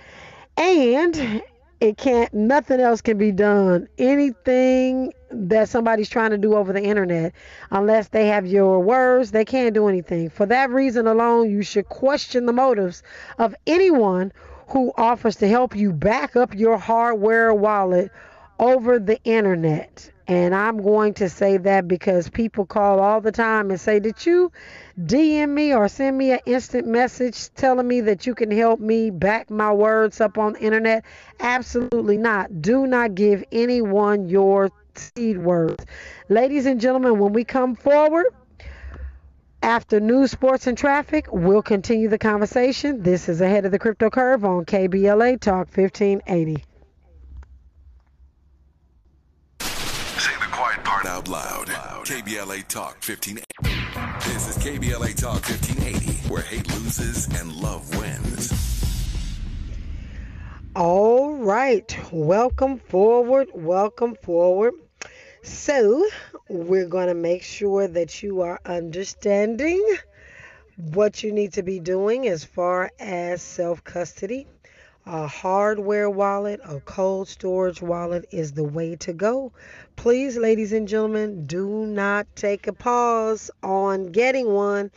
And 0.58 1.42
it 1.80 1.96
can't, 1.96 2.32
nothing 2.34 2.78
else 2.78 3.00
can 3.00 3.16
be 3.16 3.32
done. 3.32 3.88
Anything 3.96 5.14
that 5.30 5.70
somebody's 5.70 6.10
trying 6.10 6.32
to 6.32 6.36
do 6.36 6.54
over 6.54 6.75
the 6.75 6.82
internet, 6.82 7.32
unless 7.70 8.08
they 8.08 8.26
have 8.26 8.46
your 8.46 8.80
words, 8.80 9.30
they 9.30 9.46
can't 9.46 9.72
do 9.72 9.88
anything. 9.88 10.28
For 10.28 10.44
that 10.44 10.68
reason 10.68 11.06
alone, 11.06 11.50
you 11.50 11.62
should 11.62 11.88
question 11.88 12.44
the 12.44 12.52
motives 12.52 13.02
of 13.38 13.54
anyone 13.66 14.34
who 14.68 14.92
offers 14.98 15.36
to 15.36 15.48
help 15.48 15.75
you 15.75 15.90
back 15.90 16.36
up 16.36 16.54
your 16.54 16.76
hardware 16.76 17.54
wallet 17.54 18.10
over 18.58 18.98
the 18.98 19.18
internet. 19.25 20.10
And 20.28 20.56
I'm 20.56 20.83
going 20.83 21.14
to 21.14 21.28
say 21.28 21.56
that 21.56 21.87
because 21.87 22.28
people 22.28 22.66
call 22.66 22.99
all 22.99 23.21
the 23.21 23.30
time 23.30 23.71
and 23.71 23.80
say, 23.80 24.00
Did 24.00 24.26
you 24.26 24.50
DM 25.00 25.50
me 25.50 25.73
or 25.73 25.87
send 25.87 26.18
me 26.18 26.33
an 26.33 26.40
instant 26.47 26.87
message 26.87 27.54
telling 27.54 27.87
me 27.87 28.00
that 28.02 28.26
you 28.26 28.35
can 28.35 28.50
help 28.50 28.80
me 28.80 29.11
back 29.11 29.50
my 29.50 29.73
words 29.73 30.21
up 30.21 30.37
on 30.37 30.54
the 30.54 30.61
internet? 30.61 31.04
Absolutely 31.38 32.18
not. 32.18 32.61
Do 32.61 32.88
not 32.88 33.14
give 33.14 33.45
anyone 33.52 34.28
your 34.28 34.71
seed 34.97 35.38
words. 35.38 35.85
Ladies 36.28 36.66
and 36.66 36.80
gentlemen, 36.80 37.21
when 37.21 37.33
we 37.33 37.45
come 37.45 37.76
forward, 37.76 38.26
after 39.62 40.00
news, 40.00 40.33
sports, 40.33 40.66
and 40.66 40.76
traffic, 40.76 41.28
we'll 41.30 41.62
continue 41.62 42.09
the 42.09 42.18
conversation. 42.18 43.02
This 43.02 43.28
is 43.28 43.40
Ahead 43.40 43.64
of 43.64 43.71
the 43.71 43.78
Crypto 43.78 44.11
Curve 44.11 44.45
on 44.45 44.64
KBLA 44.64 45.40
Talk 45.40 45.68
1580. 45.68 46.64
out 51.06 51.28
loud. 51.28 51.95
KBLA 52.06 52.68
Talk 52.68 53.02
1580. 53.04 54.30
This 54.30 54.48
is 54.48 54.64
KBLA 54.64 55.16
Talk 55.16 55.42
1580, 55.42 56.28
where 56.28 56.40
hate 56.40 56.72
loses 56.72 57.26
and 57.40 57.52
love 57.56 57.98
wins. 57.98 58.52
All 60.76 61.34
right. 61.34 61.98
Welcome 62.12 62.78
forward. 62.78 63.48
Welcome 63.54 64.14
forward. 64.22 64.75
So, 65.42 66.06
we're 66.48 66.86
going 66.86 67.08
to 67.08 67.14
make 67.14 67.42
sure 67.42 67.88
that 67.88 68.22
you 68.22 68.40
are 68.42 68.60
understanding 68.64 69.84
what 70.76 71.25
you 71.25 71.32
need 71.32 71.54
to 71.54 71.64
be 71.64 71.80
doing 71.80 72.28
as 72.28 72.44
far 72.44 72.92
as 73.00 73.42
self 73.42 73.82
custody. 73.82 74.46
A 75.06 75.28
hardware 75.28 76.10
wallet, 76.10 76.60
a 76.64 76.80
cold 76.80 77.28
storage 77.28 77.80
wallet 77.80 78.26
is 78.32 78.52
the 78.52 78.64
way 78.64 78.96
to 78.96 79.12
go. 79.12 79.52
Please, 79.94 80.36
ladies 80.36 80.72
and 80.72 80.88
gentlemen, 80.88 81.46
do 81.46 81.86
not 81.86 82.26
take 82.34 82.66
a 82.66 82.72
pause 82.72 83.48
on 83.62 84.06
getting 84.06 84.52
one. 84.52 84.90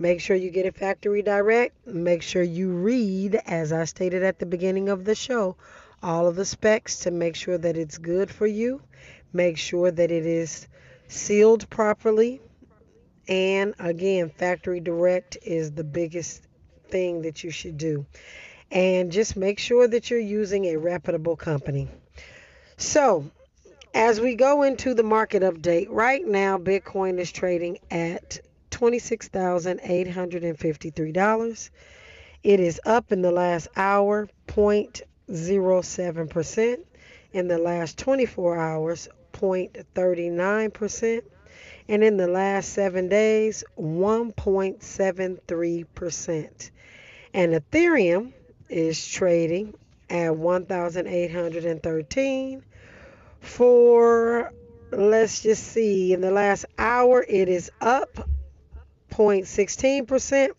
Make 0.00 0.20
sure 0.20 0.34
you 0.34 0.50
get 0.50 0.66
it 0.66 0.76
factory 0.76 1.22
direct. 1.22 1.86
Make 1.86 2.22
sure 2.22 2.42
you 2.42 2.70
read, 2.70 3.36
as 3.46 3.72
I 3.72 3.84
stated 3.84 4.24
at 4.24 4.40
the 4.40 4.46
beginning 4.46 4.88
of 4.88 5.04
the 5.04 5.14
show, 5.14 5.56
all 6.02 6.26
of 6.26 6.34
the 6.34 6.44
specs 6.44 7.00
to 7.00 7.12
make 7.12 7.36
sure 7.36 7.56
that 7.56 7.76
it's 7.76 7.98
good 7.98 8.32
for 8.32 8.48
you. 8.48 8.82
Make 9.32 9.58
sure 9.58 9.92
that 9.92 10.10
it 10.10 10.26
is 10.26 10.66
sealed 11.06 11.70
properly. 11.70 12.40
And 13.28 13.74
again, 13.78 14.28
factory 14.28 14.80
direct 14.80 15.38
is 15.40 15.70
the 15.70 15.84
biggest 15.84 16.42
thing 16.88 17.22
that 17.22 17.44
you 17.44 17.52
should 17.52 17.78
do 17.78 18.04
and 18.72 19.12
just 19.12 19.36
make 19.36 19.58
sure 19.58 19.86
that 19.86 20.10
you're 20.10 20.18
using 20.18 20.64
a 20.64 20.76
reputable 20.76 21.36
company. 21.36 21.88
So, 22.78 23.30
as 23.94 24.18
we 24.18 24.34
go 24.34 24.62
into 24.62 24.94
the 24.94 25.02
market 25.02 25.42
update, 25.42 25.88
right 25.90 26.26
now 26.26 26.56
Bitcoin 26.56 27.18
is 27.18 27.30
trading 27.30 27.78
at 27.90 28.40
$26,853. 28.70 31.70
It 32.42 32.60
is 32.60 32.80
up 32.86 33.12
in 33.12 33.20
the 33.20 33.30
last 33.30 33.68
hour 33.76 34.26
0.07%, 34.48 36.76
in 37.32 37.48
the 37.48 37.58
last 37.58 37.98
24 37.98 38.58
hours 38.58 39.10
0.39%, 39.34 41.22
and 41.88 42.02
in 42.02 42.16
the 42.16 42.26
last 42.26 42.72
7 42.72 43.08
days 43.08 43.62
1.73%. 43.78 46.70
And 47.34 47.54
Ethereum 47.54 48.32
is 48.72 49.06
trading 49.06 49.74
at 50.08 50.34
1,813 50.34 52.64
for 53.40 54.52
let's 54.90 55.42
just 55.42 55.64
see 55.64 56.12
in 56.12 56.20
the 56.20 56.30
last 56.30 56.64
hour 56.78 57.24
it 57.28 57.48
is 57.48 57.72
up 57.80 58.28
0.16% 59.10 60.50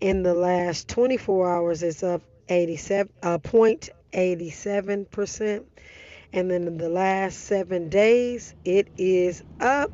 in 0.00 0.22
the 0.22 0.34
last 0.34 0.86
24 0.88 1.50
hours 1.50 1.82
it's 1.82 2.02
up 2.02 2.20
87 2.48 3.12
uh, 3.22 3.38
0.87% 3.38 5.64
and 6.32 6.50
then 6.50 6.66
in 6.66 6.78
the 6.78 6.88
last 6.88 7.38
7 7.40 7.88
days 7.88 8.54
it 8.64 8.88
is 8.96 9.42
up 9.60 9.92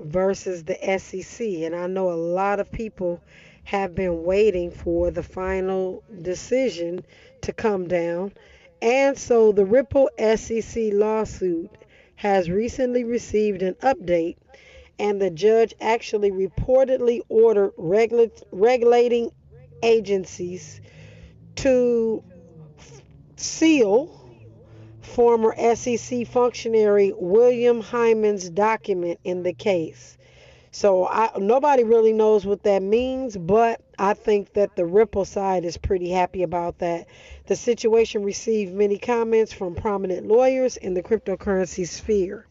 versus 0.00 0.64
the 0.64 0.98
SEC. 0.98 1.46
And 1.46 1.76
I 1.76 1.86
know 1.86 2.10
a 2.10 2.14
lot 2.14 2.58
of 2.58 2.72
people 2.72 3.22
have 3.62 3.94
been 3.94 4.24
waiting 4.24 4.72
for 4.72 5.12
the 5.12 5.22
final 5.22 6.02
decision 6.22 7.04
to 7.42 7.52
come 7.52 7.86
down. 7.86 8.32
And 8.82 9.16
so 9.18 9.52
the 9.52 9.64
Ripple 9.64 10.10
SEC 10.18 10.92
lawsuit 10.92 11.70
has 12.16 12.50
recently 12.50 13.04
received 13.04 13.62
an 13.62 13.74
update, 13.74 14.36
and 14.98 15.20
the 15.20 15.30
judge 15.30 15.74
actually 15.80 16.30
reportedly 16.30 17.20
ordered 17.28 17.72
regula- 17.76 18.30
regulating 18.50 19.30
agencies 19.82 20.80
to 21.56 22.22
seal 23.36 24.12
former 25.00 25.54
SEC 25.74 26.26
functionary 26.26 27.12
William 27.16 27.80
Hinman's 27.82 28.50
document 28.50 29.20
in 29.24 29.42
the 29.42 29.52
case. 29.52 30.16
So 30.70 31.06
I, 31.06 31.30
nobody 31.38 31.84
really 31.84 32.12
knows 32.12 32.44
what 32.44 32.62
that 32.64 32.82
means, 32.82 33.36
but 33.36 33.80
I 33.98 34.14
think 34.14 34.52
that 34.54 34.76
the 34.76 34.84
Ripple 34.84 35.24
side 35.24 35.64
is 35.64 35.76
pretty 35.76 36.10
happy 36.10 36.42
about 36.42 36.78
that. 36.78 37.06
The 37.46 37.56
situation 37.56 38.22
received 38.22 38.74
many 38.74 38.98
comments 38.98 39.52
from 39.52 39.74
prominent 39.74 40.26
lawyers 40.26 40.76
in 40.76 40.94
the 40.94 41.02
cryptocurrency 41.02 41.86
sphere. 41.86 42.46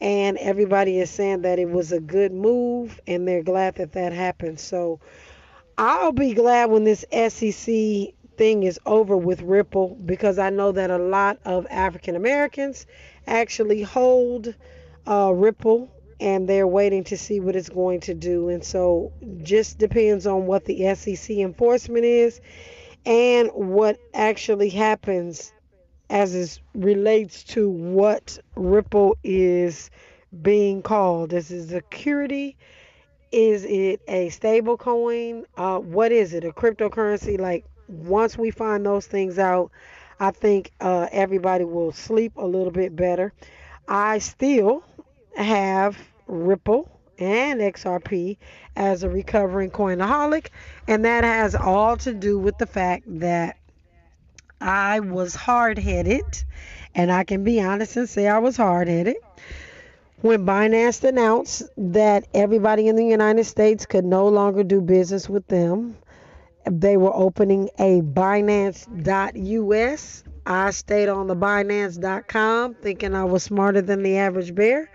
And 0.00 0.36
everybody 0.38 1.00
is 1.00 1.10
saying 1.10 1.42
that 1.42 1.58
it 1.58 1.68
was 1.70 1.90
a 1.90 2.00
good 2.00 2.32
move 2.32 3.00
and 3.06 3.26
they're 3.26 3.42
glad 3.42 3.76
that 3.76 3.92
that 3.92 4.12
happened. 4.12 4.60
So 4.60 5.00
I'll 5.76 6.12
be 6.12 6.34
glad 6.34 6.70
when 6.70 6.84
this 6.84 7.04
SEC 7.10 8.14
thing 8.36 8.62
is 8.62 8.78
over 8.86 9.16
with 9.16 9.42
Ripple 9.42 9.96
because 10.04 10.38
I 10.38 10.50
know 10.50 10.70
that 10.72 10.90
a 10.90 10.98
lot 10.98 11.38
of 11.44 11.66
African 11.70 12.14
Americans 12.14 12.86
actually 13.26 13.82
hold 13.82 14.54
uh, 15.06 15.32
Ripple 15.34 15.90
and 16.20 16.48
they're 16.48 16.66
waiting 16.66 17.04
to 17.04 17.16
see 17.16 17.40
what 17.40 17.56
it's 17.56 17.68
going 17.68 18.00
to 18.00 18.14
do. 18.14 18.48
And 18.48 18.64
so, 18.64 19.12
just 19.42 19.78
depends 19.78 20.26
on 20.26 20.46
what 20.46 20.64
the 20.64 20.94
SEC 20.94 21.36
enforcement 21.36 22.04
is 22.04 22.40
and 23.06 23.50
what 23.54 23.98
actually 24.14 24.70
happens 24.70 25.52
as 26.10 26.34
it 26.34 26.60
relates 26.74 27.44
to 27.44 27.68
what 27.68 28.38
Ripple 28.56 29.16
is 29.22 29.90
being 30.42 30.82
called. 30.82 31.32
Is 31.32 31.50
it 31.50 31.68
security? 31.68 32.56
Is 33.30 33.64
it 33.64 34.00
a 34.08 34.30
stable 34.30 34.76
coin? 34.76 35.44
Uh, 35.56 35.78
what 35.78 36.12
is 36.12 36.32
it? 36.32 36.44
A 36.44 36.50
cryptocurrency? 36.50 37.38
Like, 37.38 37.64
once 37.88 38.38
we 38.38 38.50
find 38.50 38.84
those 38.84 39.06
things 39.06 39.38
out, 39.38 39.70
I 40.20 40.30
think 40.30 40.72
uh, 40.80 41.08
everybody 41.12 41.64
will 41.64 41.92
sleep 41.92 42.32
a 42.36 42.46
little 42.46 42.72
bit 42.72 42.96
better. 42.96 43.32
I 43.86 44.18
still 44.18 44.82
have 45.44 45.96
Ripple 46.26 46.90
and 47.18 47.60
XRP 47.60 48.36
as 48.76 49.02
a 49.02 49.08
recovering 49.08 49.70
coinaholic, 49.70 50.48
and 50.86 51.04
that 51.04 51.24
has 51.24 51.54
all 51.54 51.96
to 51.98 52.14
do 52.14 52.38
with 52.38 52.58
the 52.58 52.66
fact 52.66 53.04
that 53.20 53.56
I 54.60 55.00
was 55.00 55.34
hard 55.34 55.78
headed, 55.78 56.44
and 56.94 57.10
I 57.12 57.24
can 57.24 57.44
be 57.44 57.60
honest 57.60 57.96
and 57.96 58.08
say 58.08 58.28
I 58.28 58.38
was 58.38 58.56
hard 58.56 58.88
headed. 58.88 59.16
When 60.20 60.44
Binance 60.44 61.04
announced 61.04 61.62
that 61.76 62.26
everybody 62.34 62.88
in 62.88 62.96
the 62.96 63.06
United 63.06 63.44
States 63.44 63.86
could 63.86 64.04
no 64.04 64.26
longer 64.26 64.64
do 64.64 64.80
business 64.80 65.28
with 65.28 65.46
them, 65.46 65.96
they 66.64 66.96
were 66.96 67.14
opening 67.14 67.70
a 67.78 68.00
Binance.us. 68.02 68.88
I 70.46 70.70
stayed 70.70 71.08
on 71.08 71.26
the 71.28 71.36
Binance.com 71.36 72.74
thinking 72.74 73.14
I 73.14 73.24
was 73.24 73.44
smarter 73.44 73.80
than 73.82 74.02
the 74.02 74.16
average 74.18 74.54
bear 74.54 74.90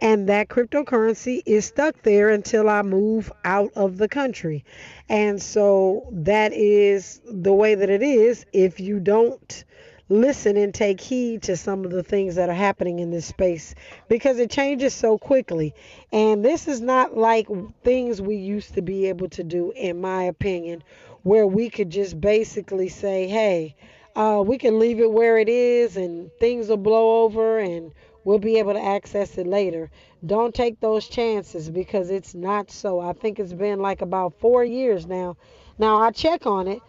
and 0.00 0.28
that 0.28 0.48
cryptocurrency 0.48 1.42
is 1.46 1.64
stuck 1.64 2.02
there 2.02 2.28
until 2.28 2.68
I 2.68 2.82
move 2.82 3.32
out 3.44 3.72
of 3.74 3.98
the 3.98 4.08
country. 4.08 4.64
And 5.08 5.40
so 5.40 6.08
that 6.12 6.52
is 6.52 7.20
the 7.24 7.52
way 7.52 7.74
that 7.74 7.90
it 7.90 8.02
is 8.02 8.44
if 8.52 8.80
you 8.80 9.00
don't 9.00 9.64
listen 10.08 10.56
and 10.56 10.72
take 10.72 11.00
heed 11.00 11.42
to 11.42 11.56
some 11.56 11.84
of 11.84 11.90
the 11.90 12.02
things 12.02 12.36
that 12.36 12.48
are 12.48 12.54
happening 12.54 13.00
in 13.00 13.10
this 13.10 13.26
space 13.26 13.74
because 14.08 14.38
it 14.38 14.50
changes 14.50 14.94
so 14.94 15.18
quickly. 15.18 15.74
And 16.12 16.44
this 16.44 16.68
is 16.68 16.80
not 16.80 17.16
like 17.16 17.48
things 17.82 18.22
we 18.22 18.36
used 18.36 18.74
to 18.74 18.82
be 18.82 19.06
able 19.06 19.28
to 19.30 19.42
do, 19.42 19.72
in 19.72 20.00
my 20.00 20.24
opinion, 20.24 20.84
where 21.22 21.46
we 21.46 21.70
could 21.70 21.90
just 21.90 22.20
basically 22.20 22.88
say, 22.88 23.26
hey, 23.26 23.74
uh, 24.14 24.42
we 24.46 24.58
can 24.58 24.78
leave 24.78 25.00
it 25.00 25.10
where 25.10 25.38
it 25.38 25.48
is 25.48 25.96
and 25.96 26.30
things 26.38 26.68
will 26.68 26.76
blow 26.76 27.24
over 27.24 27.58
and 27.58 27.92
we'll 28.26 28.40
be 28.40 28.58
able 28.58 28.72
to 28.72 28.84
access 28.84 29.38
it 29.38 29.46
later. 29.46 29.88
Don't 30.26 30.52
take 30.52 30.80
those 30.80 31.06
chances 31.06 31.70
because 31.70 32.10
it's 32.10 32.34
not 32.34 32.72
so. 32.72 32.98
I 32.98 33.12
think 33.12 33.38
it's 33.38 33.52
been 33.52 33.78
like 33.78 34.02
about 34.02 34.34
four 34.40 34.64
years 34.64 35.06
now. 35.06 35.36
Now 35.78 35.98
I 36.02 36.10
check 36.10 36.44
on 36.44 36.66
it 36.66 36.82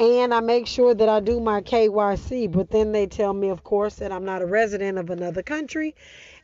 and 0.00 0.34
I 0.34 0.40
make 0.40 0.66
sure 0.66 0.92
that 0.92 1.08
I 1.08 1.20
do 1.20 1.38
my 1.38 1.60
KYC, 1.60 2.50
but 2.50 2.70
then 2.70 2.90
they 2.90 3.06
tell 3.06 3.32
me, 3.32 3.50
of 3.50 3.62
course, 3.62 3.96
that 3.96 4.10
I'm 4.10 4.24
not 4.24 4.42
a 4.42 4.46
resident 4.46 4.98
of 4.98 5.10
another 5.10 5.44
country. 5.44 5.94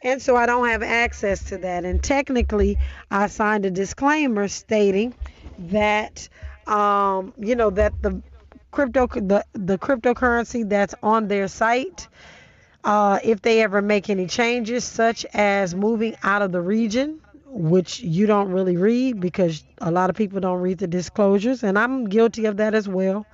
And 0.03 0.23
so 0.23 0.37
I 0.37 0.47
don't 0.47 0.69
have 0.69 0.83
access 0.83 1.43
to 1.49 1.59
that. 1.59 1.85
And 1.85 2.01
technically, 2.01 2.79
I 3.11 3.27
signed 3.27 3.67
a 3.67 3.71
disclaimer 3.71 4.47
stating 4.47 5.13
that, 5.59 6.29
um, 6.69 7.35
you 7.37 7.57
know, 7.57 7.71
that 7.71 8.01
the 8.01 8.23
crypto 8.71 9.09
the, 9.09 9.45
the 9.55 9.79
cryptocurrency 9.79 10.69
that's 10.69 10.95
on 11.03 11.27
their 11.27 11.49
site 11.49 12.07
uh, 12.87 13.19
if 13.25 13.43
they 13.43 13.63
ever 13.63 13.83
make 13.83 14.09
any 14.09 14.29
changes, 14.29 14.85
such 14.85 15.27
as 15.35 15.75
moving 15.75 16.17
out 16.23 16.41
of 16.41 16.53
the 16.53 16.61
region, 16.61 17.21
which 17.47 17.99
you 17.99 18.27
don't 18.27 18.49
really 18.51 18.77
read 18.77 19.21
because 19.21 19.65
a 19.79 19.91
lot 19.91 20.09
of 20.09 20.15
people 20.15 20.39
don't 20.39 20.61
read 20.61 20.79
the 20.79 20.87
disclosures, 20.87 21.65
and 21.65 21.77
I'm 21.77 22.05
guilty 22.09 22.45
of 22.45 22.59
that 22.59 22.75
as 22.75 22.89
well. 22.89 23.27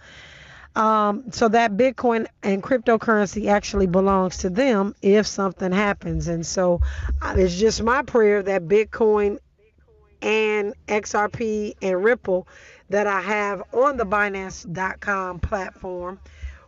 Um, 0.74 1.24
so 1.32 1.48
that 1.48 1.72
Bitcoin 1.72 2.28
and 2.42 2.62
cryptocurrency 2.62 3.48
actually 3.48 3.86
belongs 3.86 4.38
to 4.38 4.48
them 4.48 4.94
if 5.02 5.26
something 5.26 5.70
happens. 5.70 6.28
And 6.28 6.46
so 6.46 6.80
uh, 7.20 7.34
it's 7.36 7.54
just 7.54 7.82
my 7.82 8.00
prayer 8.00 8.42
that 8.42 8.68
Bitcoin 8.68 9.36
and 10.22 10.72
XRP 10.88 11.74
and 11.82 12.02
Ripple 12.02 12.48
that 12.88 13.06
I 13.06 13.20
have 13.20 13.62
on 13.74 13.98
the 13.98 14.06
Binance.com 14.06 15.40
platform 15.40 16.20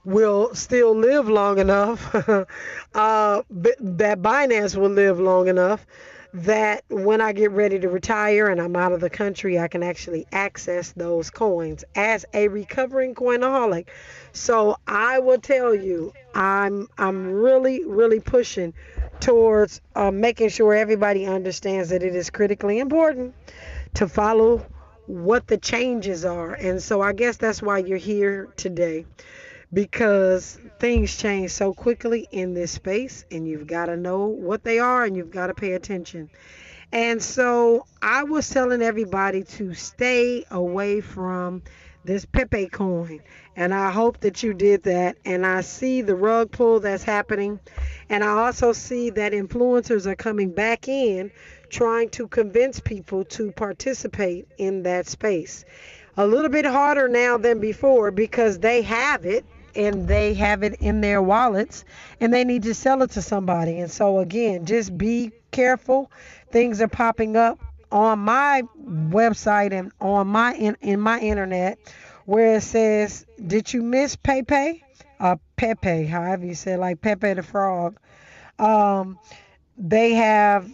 will 0.04 0.54
still 0.54 0.94
live 0.94 1.28
long 1.28 1.58
enough, 1.58 2.14
uh, 2.94 3.42
that 3.50 4.22
Binance 4.22 4.76
will 4.76 4.90
live 4.90 5.18
long 5.18 5.48
enough 5.48 5.86
that 6.34 6.82
when 6.88 7.20
I 7.20 7.32
get 7.32 7.52
ready 7.52 7.78
to 7.78 7.88
retire 7.88 8.48
and 8.48 8.60
I'm 8.60 8.74
out 8.74 8.90
of 8.90 9.00
the 9.00 9.08
country, 9.08 9.56
I 9.56 9.68
can 9.68 9.84
actually 9.84 10.26
access 10.32 10.90
those 10.90 11.30
coins 11.30 11.84
as 11.94 12.24
a 12.34 12.48
recovering 12.48 13.14
coinaholic. 13.14 13.86
So 14.32 14.76
I 14.84 15.20
will 15.20 15.38
tell 15.38 15.72
you, 15.72 16.12
I'm 16.34 16.88
I'm 16.98 17.30
really 17.30 17.84
really 17.84 18.18
pushing 18.18 18.74
towards 19.20 19.80
uh, 19.94 20.10
making 20.10 20.48
sure 20.48 20.74
everybody 20.74 21.24
understands 21.24 21.90
that 21.90 22.02
it 22.02 22.16
is 22.16 22.30
critically 22.30 22.80
important 22.80 23.32
to 23.94 24.08
follow 24.08 24.66
what 25.06 25.46
the 25.46 25.56
changes 25.56 26.24
are. 26.24 26.52
And 26.52 26.82
so 26.82 27.00
I 27.00 27.12
guess 27.12 27.36
that's 27.36 27.62
why 27.62 27.78
you're 27.78 27.96
here 27.96 28.48
today 28.56 29.06
because 29.74 30.58
things 30.78 31.16
change 31.16 31.50
so 31.50 31.74
quickly 31.74 32.28
in 32.30 32.54
this 32.54 32.70
space 32.70 33.24
and 33.32 33.46
you've 33.46 33.66
got 33.66 33.86
to 33.86 33.96
know 33.96 34.26
what 34.26 34.62
they 34.62 34.78
are 34.78 35.04
and 35.04 35.16
you've 35.16 35.32
got 35.32 35.48
to 35.48 35.54
pay 35.54 35.72
attention. 35.72 36.30
And 36.92 37.20
so 37.20 37.86
I 38.00 38.22
was 38.22 38.48
telling 38.48 38.80
everybody 38.80 39.42
to 39.42 39.74
stay 39.74 40.44
away 40.50 41.00
from 41.00 41.62
this 42.04 42.24
Pepe 42.24 42.68
coin. 42.68 43.20
And 43.56 43.74
I 43.74 43.90
hope 43.90 44.20
that 44.20 44.44
you 44.44 44.54
did 44.54 44.84
that. 44.84 45.16
And 45.24 45.44
I 45.44 45.62
see 45.62 46.02
the 46.02 46.14
rug 46.14 46.52
pull 46.52 46.78
that's 46.78 47.02
happening. 47.02 47.58
And 48.08 48.22
I 48.22 48.46
also 48.46 48.72
see 48.72 49.10
that 49.10 49.32
influencers 49.32 50.06
are 50.06 50.14
coming 50.14 50.50
back 50.50 50.86
in 50.86 51.32
trying 51.68 52.10
to 52.10 52.28
convince 52.28 52.78
people 52.78 53.24
to 53.24 53.50
participate 53.50 54.46
in 54.58 54.84
that 54.84 55.08
space. 55.08 55.64
A 56.16 56.26
little 56.26 56.50
bit 56.50 56.64
harder 56.64 57.08
now 57.08 57.38
than 57.38 57.58
before 57.58 58.12
because 58.12 58.60
they 58.60 58.82
have 58.82 59.24
it 59.24 59.44
and 59.76 60.06
they 60.08 60.34
have 60.34 60.62
it 60.62 60.74
in 60.80 61.00
their 61.00 61.22
wallets 61.22 61.84
and 62.20 62.32
they 62.32 62.44
need 62.44 62.62
to 62.64 62.74
sell 62.74 63.02
it 63.02 63.10
to 63.12 63.22
somebody. 63.22 63.80
And 63.80 63.90
so, 63.90 64.18
again, 64.18 64.66
just 64.66 64.96
be 64.96 65.32
careful. 65.50 66.10
Things 66.50 66.80
are 66.80 66.88
popping 66.88 67.36
up 67.36 67.58
on 67.90 68.18
my 68.18 68.62
website 68.84 69.72
and 69.72 69.92
on 70.00 70.26
my 70.26 70.54
in, 70.54 70.76
in 70.80 71.00
my 71.00 71.20
internet 71.20 71.78
where 72.24 72.56
it 72.56 72.62
says, 72.62 73.26
"Did 73.46 73.72
you 73.72 73.82
miss 73.82 74.16
Pepe?" 74.16 74.82
Uh, 75.20 75.36
Pepe, 75.56 76.06
however 76.06 76.44
you 76.44 76.54
say, 76.54 76.72
it, 76.72 76.78
like 76.78 77.00
Pepe 77.00 77.34
the 77.34 77.42
Frog. 77.42 77.98
Um, 78.58 79.18
they 79.76 80.14
have 80.14 80.68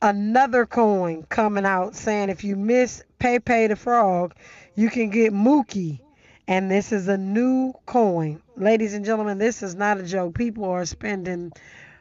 another 0.00 0.66
coin 0.66 1.24
coming 1.28 1.64
out 1.64 1.94
saying 1.94 2.30
if 2.30 2.44
you 2.44 2.56
miss 2.56 3.02
Pepe 3.18 3.68
the 3.68 3.76
Frog, 3.76 4.34
you 4.74 4.90
can 4.90 5.10
get 5.10 5.32
Mookie 5.32 6.00
and 6.46 6.70
this 6.70 6.92
is 6.92 7.08
a 7.08 7.16
new 7.16 7.72
coin. 7.86 8.42
Ladies 8.56 8.94
and 8.94 9.04
gentlemen, 9.04 9.38
this 9.38 9.62
is 9.62 9.74
not 9.74 9.98
a 9.98 10.02
joke. 10.02 10.34
People 10.34 10.64
are 10.64 10.84
spending 10.84 11.52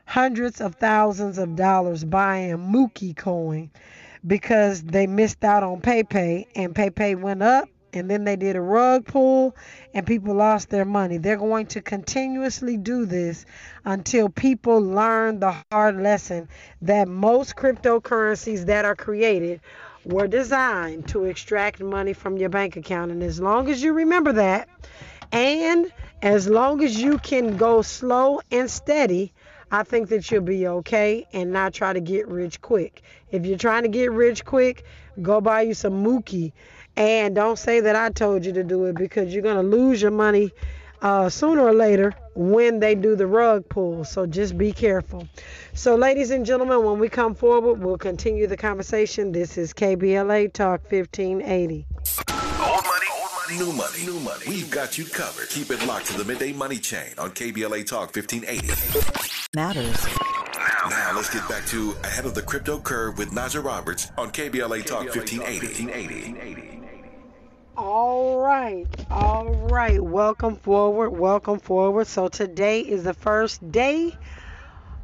hundreds 0.06 0.60
of 0.60 0.76
thousands 0.76 1.38
of 1.38 1.56
dollars 1.56 2.04
buying 2.04 2.58
Mookie 2.58 3.16
coin 3.16 3.72
because 4.26 4.84
they 4.84 5.08
missed 5.08 5.44
out 5.44 5.64
on 5.64 5.82
PayPay 5.82 6.48
and 6.56 6.76
PayPay 6.76 7.20
went 7.20 7.42
up 7.42 7.70
and 7.94 8.10
then 8.10 8.24
they 8.24 8.36
did 8.36 8.56
a 8.56 8.62
rug 8.62 9.06
pull 9.06 9.56
and 9.94 10.06
people 10.06 10.34
lost 10.34 10.70
their 10.70 10.86
money. 10.86 11.18
They're 11.18 11.38
going 11.38 11.68
to 11.68 11.82
continuously 11.82 12.76
do 12.76 13.06
this 13.06 13.46
until 13.86 14.30
people 14.30 14.82
learn 14.82 15.40
the 15.40 15.56
hard 15.72 16.02
lesson 16.02 16.50
that 16.82 17.08
most 17.08 17.56
cryptocurrencies 17.56 18.66
that 18.66 18.84
are 18.84 18.96
created 18.96 19.62
were 20.06 20.28
designed 20.28 21.08
to 21.10 21.26
extract 21.26 21.80
money 21.80 22.14
from 22.14 22.38
your 22.38 22.50
bank 22.50 22.76
account. 22.76 23.12
And 23.12 23.24
as 23.24 23.40
long 23.40 23.70
as 23.70 23.82
you 23.82 23.94
remember 23.94 24.34
that, 24.34 24.68
and 25.32 25.92
as 26.22 26.48
long 26.48 26.84
as 26.84 27.02
you 27.02 27.18
can 27.18 27.58
go 27.58 27.82
slow 27.82 28.42
and 28.52 28.70
steady, 28.70 29.34
I 29.72 29.84
think 29.84 30.10
that 30.10 30.30
you'll 30.30 30.42
be 30.42 30.68
okay 30.68 31.28
and 31.34 31.52
not 31.52 31.74
try 31.74 31.94
to 31.94 32.00
get 32.00 32.28
rich 32.28 32.62
quick. 32.62 33.02
If 33.32 33.46
you're 33.46 33.58
trying 33.58 33.84
to 33.84 33.90
get 33.90 34.12
rich 34.12 34.46
quick, 34.46 34.84
go 35.22 35.42
buy 35.42 35.62
you 35.62 35.74
some 35.74 36.04
Mookie. 36.04 36.52
And 36.96 37.34
don't 37.34 37.58
say 37.58 37.80
that 37.80 37.96
I 37.96 38.10
told 38.10 38.46
you 38.46 38.54
to 38.54 38.64
do 38.64 38.86
it 38.86 38.96
because 38.96 39.34
you're 39.34 39.42
going 39.42 39.56
to 39.56 39.78
lose 39.78 40.02
your 40.02 40.12
money 40.12 40.52
uh, 41.04 41.30
sooner 41.30 41.62
or 41.62 41.74
later 41.74 42.14
when 42.34 42.80
they 42.80 42.96
do 42.96 43.16
the 43.16 43.28
rug 43.28 43.68
pull. 43.70 44.04
So 44.04 44.26
just 44.26 44.58
be 44.58 44.72
careful. 44.72 45.28
So, 45.74 45.96
ladies 45.96 46.32
and 46.32 46.46
gentlemen, 46.46 46.84
when 46.84 46.98
we 46.98 47.10
come 47.10 47.36
forward, 47.36 47.80
we'll 47.80 47.98
continue 47.98 48.48
the 48.48 48.58
conversation. 48.58 49.32
This 49.32 49.58
is 49.58 49.74
KBLA 49.74 50.54
Talk 50.54 50.82
1580. 50.92 51.86
Old 52.30 52.84
money, 52.86 53.08
old 53.20 53.30
money, 53.36 53.58
new 53.58 53.74
money, 53.74 54.06
new 54.06 54.20
money. 54.22 54.44
We've 54.48 54.72
got 54.72 54.98
you 54.98 55.06
covered. 55.06 55.50
Keep 55.50 55.72
it 55.72 55.86
locked 55.86 56.08
to 56.08 56.18
the 56.18 56.24
midday 56.24 56.54
money 56.54 56.78
chain 56.78 57.14
on 57.18 57.32
KBLA 57.32 57.86
Talk 57.86 58.16
1580. 58.16 58.68
Matters. 59.56 60.06
Now, 60.56 60.90
now 60.90 61.12
let's 61.16 61.30
get 61.30 61.48
back 61.50 61.66
to 61.68 61.96
Ahead 62.04 62.26
of 62.26 62.34
the 62.34 62.42
Crypto 62.42 62.80
Curve 62.80 63.18
with 63.18 63.32
Naja 63.32 63.64
Roberts 63.64 64.12
on 64.18 64.32
KBLA 64.32 64.86
Talk 64.86 65.06
1580. 65.06 65.68
1580. 65.68 66.83
All 67.76 68.38
right, 68.38 68.88
all 69.10 69.50
right. 69.50 70.00
Welcome 70.00 70.58
forward, 70.58 71.10
welcome 71.10 71.60
forward. 71.60 72.06
So 72.06 72.28
today 72.28 72.82
is 72.82 73.04
the 73.04 73.16
first 73.16 73.72
day, 73.72 74.16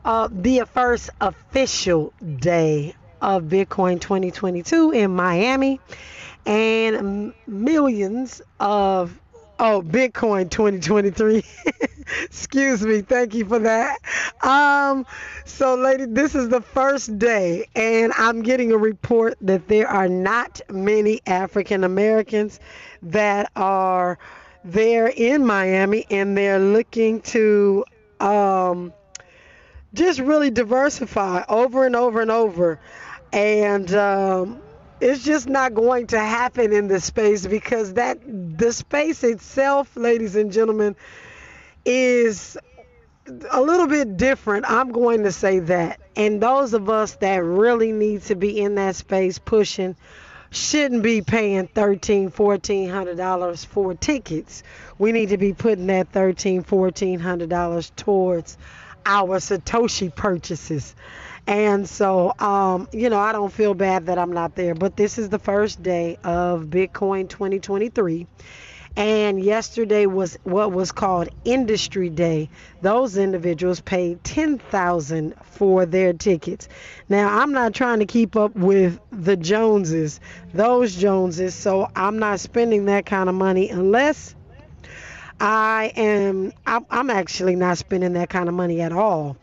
uh, 0.06 0.30
the 0.32 0.66
first 0.72 1.10
official 1.20 2.14
day 2.22 2.94
of 3.22 3.46
Bitcoin 3.46 4.00
2022 4.00 4.92
in 4.92 5.16
Miami, 5.16 5.80
and 6.46 7.34
millions 7.48 8.42
of 8.60 9.20
oh 9.60 9.82
Bitcoin 9.82 10.50
2023. 10.50 11.44
Excuse 12.24 12.82
me. 12.82 13.02
Thank 13.02 13.36
you 13.36 13.46
for 13.46 13.60
that. 13.60 14.00
Um, 14.42 15.06
so, 15.46 15.76
lady, 15.76 16.06
this 16.06 16.34
is 16.34 16.50
the 16.50 16.62
first 16.62 17.20
day, 17.20 17.68
and 17.76 18.12
I'm 18.18 18.42
getting 18.42 18.72
a 18.72 18.78
report 18.78 19.38
that 19.42 19.68
there 19.68 19.88
are 19.88 20.10
not 20.10 20.60
many 20.70 21.22
African 21.28 21.84
Americans 21.84 22.60
that 23.04 23.52
are 23.56 24.18
there 24.64 25.08
in 25.08 25.46
Miami, 25.46 26.06
and 26.10 26.36
they're 26.36 26.60
looking 26.60 27.22
to 27.22 27.86
um, 28.20 28.92
just 29.94 30.20
really 30.20 30.50
diversify 30.50 31.44
over 31.48 31.86
and 31.86 31.96
over 31.96 32.22
and 32.22 32.32
over. 32.32 32.80
And 33.32 33.94
um, 33.94 34.62
it's 35.02 35.24
just 35.24 35.48
not 35.48 35.74
going 35.74 36.08
to 36.08 36.20
happen 36.20 36.74
in 36.74 36.88
this 36.88 37.06
space 37.06 37.46
because 37.46 37.94
that 37.94 38.20
the 38.26 38.72
space 38.74 39.24
itself, 39.24 39.96
ladies 39.96 40.36
and 40.36 40.52
gentlemen, 40.52 40.96
is 41.86 42.58
a 43.52 43.62
little 43.62 43.88
bit 43.88 44.18
different. 44.18 44.66
I'm 44.70 44.92
going 44.92 45.24
to 45.24 45.32
say 45.32 45.60
that. 45.60 46.00
And 46.16 46.42
those 46.42 46.74
of 46.74 46.90
us 46.90 47.16
that 47.16 47.44
really 47.44 47.92
need 47.92 48.24
to 48.24 48.36
be 48.36 48.60
in 48.60 48.76
that 48.76 48.96
space 48.96 49.40
pushing 49.40 49.96
shouldn't 50.52 51.04
be 51.04 51.22
paying 51.22 51.68
thirteen, 51.68 52.32
fourteen 52.32 52.90
hundred 52.90 53.18
dollars 53.18 53.64
for 53.64 53.94
tickets. 53.94 54.64
We 54.98 55.12
need 55.12 55.30
to 55.30 55.38
be 55.38 55.54
putting 55.54 55.88
that 55.88 56.12
thirteen, 56.12 56.64
fourteen 56.64 57.20
hundred 57.20 57.50
dollars 57.50 57.92
towards 57.96 58.58
our 59.06 59.38
Satoshi 59.40 60.14
purchases. 60.14 60.96
And 61.50 61.90
so, 61.90 62.32
um, 62.38 62.88
you 62.92 63.10
know, 63.10 63.18
I 63.18 63.32
don't 63.32 63.52
feel 63.52 63.74
bad 63.74 64.06
that 64.06 64.20
I'm 64.20 64.34
not 64.34 64.54
there. 64.54 64.76
But 64.76 64.96
this 64.96 65.18
is 65.18 65.30
the 65.30 65.40
first 65.40 65.82
day 65.82 66.16
of 66.24 66.66
Bitcoin 66.66 67.28
2023 67.28 68.28
and 68.96 69.42
yesterday 69.42 70.06
was 70.06 70.38
what 70.44 70.72
was 70.72 70.92
called 70.92 71.30
industry 71.46 72.10
day. 72.10 72.50
Those 72.84 73.18
individuals 73.18 73.82
paid 73.82 74.24
10,000 74.24 75.34
for 75.44 75.88
their 75.88 76.14
tickets. 76.14 76.68
Now 77.08 77.40
i'm 77.40 77.52
not 77.52 77.74
trying 77.74 78.00
to 78.00 78.06
keep 78.06 78.36
up 78.36 78.56
with 78.56 79.00
the 79.12 79.36
joneses 79.36 80.20
those 80.54 80.96
joneses 80.96 81.56
so 81.56 81.90
i'm 81.96 82.20
not 82.20 82.40
spending 82.40 82.86
that 82.86 83.08
kind 83.08 83.28
of 83.28 83.34
money 83.36 83.70
unless 83.70 84.36
i 85.40 85.92
am 85.96 86.52
i'm 86.66 87.10
actually 87.10 87.56
not 87.56 87.78
spending 87.78 88.14
that 88.14 88.30
kind 88.30 88.50
of 88.50 88.56
money 88.56 88.82
at 88.82 88.92
all 88.92 89.36